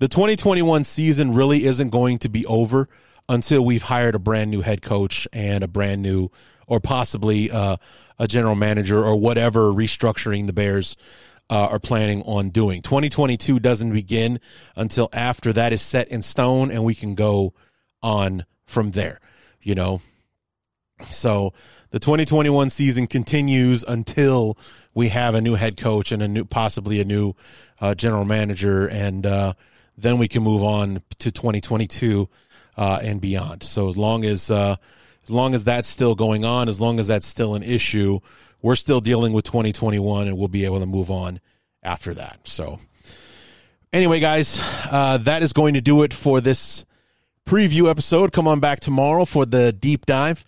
[0.00, 2.88] the 2021 season really isn't going to be over
[3.28, 6.30] until we've hired a brand new head coach and a brand new
[6.66, 7.76] or possibly uh,
[8.18, 10.96] a general manager or whatever restructuring the Bears
[11.50, 12.82] uh, are planning on doing.
[12.82, 14.40] 2022 doesn't begin
[14.76, 17.52] until after that is set in stone and we can go
[18.02, 19.20] on from there,
[19.60, 20.00] you know.
[21.10, 21.52] So
[21.90, 24.56] the 2021 season continues until
[24.94, 27.34] we have a new head coach and a new, possibly a new
[27.80, 29.52] uh, general manager, and uh,
[29.96, 32.28] then we can move on to 2022
[32.76, 33.62] uh, and beyond.
[33.62, 34.76] So as long as uh,
[35.24, 38.20] as long as that's still going on, as long as that's still an issue,
[38.60, 41.40] we're still dealing with 2021 and we'll be able to move on
[41.82, 42.40] after that.
[42.44, 42.80] So,
[43.92, 46.84] anyway, guys, uh, that is going to do it for this
[47.46, 48.32] preview episode.
[48.32, 50.44] Come on back tomorrow for the deep dive.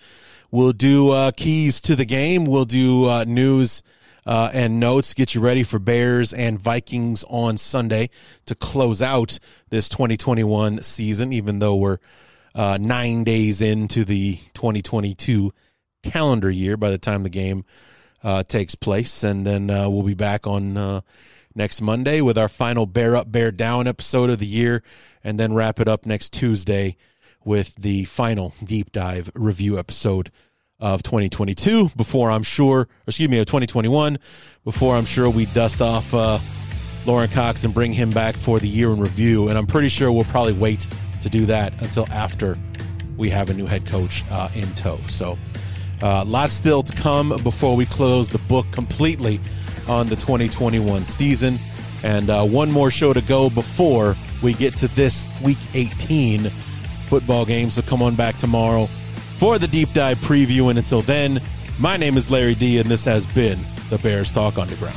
[0.51, 3.83] We'll do uh, keys to the game, we'll do uh, news.
[4.27, 5.13] Uh, and notes.
[5.13, 8.09] Get you ready for Bears and Vikings on Sunday
[8.47, 9.39] to close out
[9.69, 11.99] this 2021 season, even though we're
[12.55, 15.53] uh, nine days into the 2022
[16.03, 17.65] calendar year by the time the game
[18.23, 19.23] uh, takes place.
[19.23, 21.01] And then uh, we'll be back on uh,
[21.55, 24.83] next Monday with our final Bear Up, Bear Down episode of the year,
[25.23, 26.97] and then wrap it up next Tuesday
[27.45, 30.31] with the final deep dive review episode
[30.81, 34.19] of 2022 before I'm sure, excuse me, of 2021,
[34.65, 36.39] before I'm sure we dust off uh,
[37.07, 39.49] Lauren Cox and bring him back for the year in review.
[39.49, 40.87] And I'm pretty sure we'll probably wait
[41.25, 42.57] to do that until after
[43.17, 44.99] we have a new head coach uh, in tow.
[45.09, 45.37] So,
[46.03, 49.41] uh, lots still to come before we close the book completely
[49.89, 51.59] on the 2021 season.
[52.03, 56.41] And uh, one more show to go before we get to this week 18
[57.09, 57.71] football game.
[57.71, 60.69] So, come on back tomorrow for the deep dive preview.
[60.69, 61.41] And until then,
[61.81, 64.97] my name is Larry D, and this has been the Bears Talk Underground.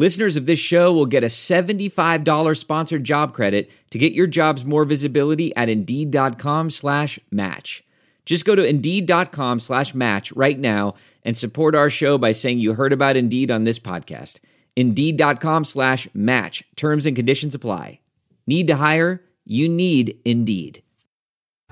[0.00, 4.64] Listeners of this show will get a $75 sponsored job credit to get your jobs
[4.64, 7.84] more visibility at Indeed.com slash match.
[8.24, 10.94] Just go to Indeed.com slash match right now
[11.24, 14.38] and support our show by saying you heard about Indeed on this podcast.
[14.76, 16.62] Indeed.com slash match.
[16.76, 17.98] Terms and conditions apply.
[18.46, 19.24] Need to hire?
[19.44, 20.82] You need Indeed.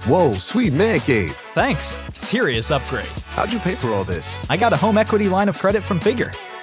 [0.02, 1.32] Whoa, sweet man cave.
[1.54, 1.96] Thanks.
[2.12, 3.06] Serious upgrade.
[3.28, 4.36] How'd you pay for all this?
[4.50, 6.32] I got a home equity line of credit from Figure.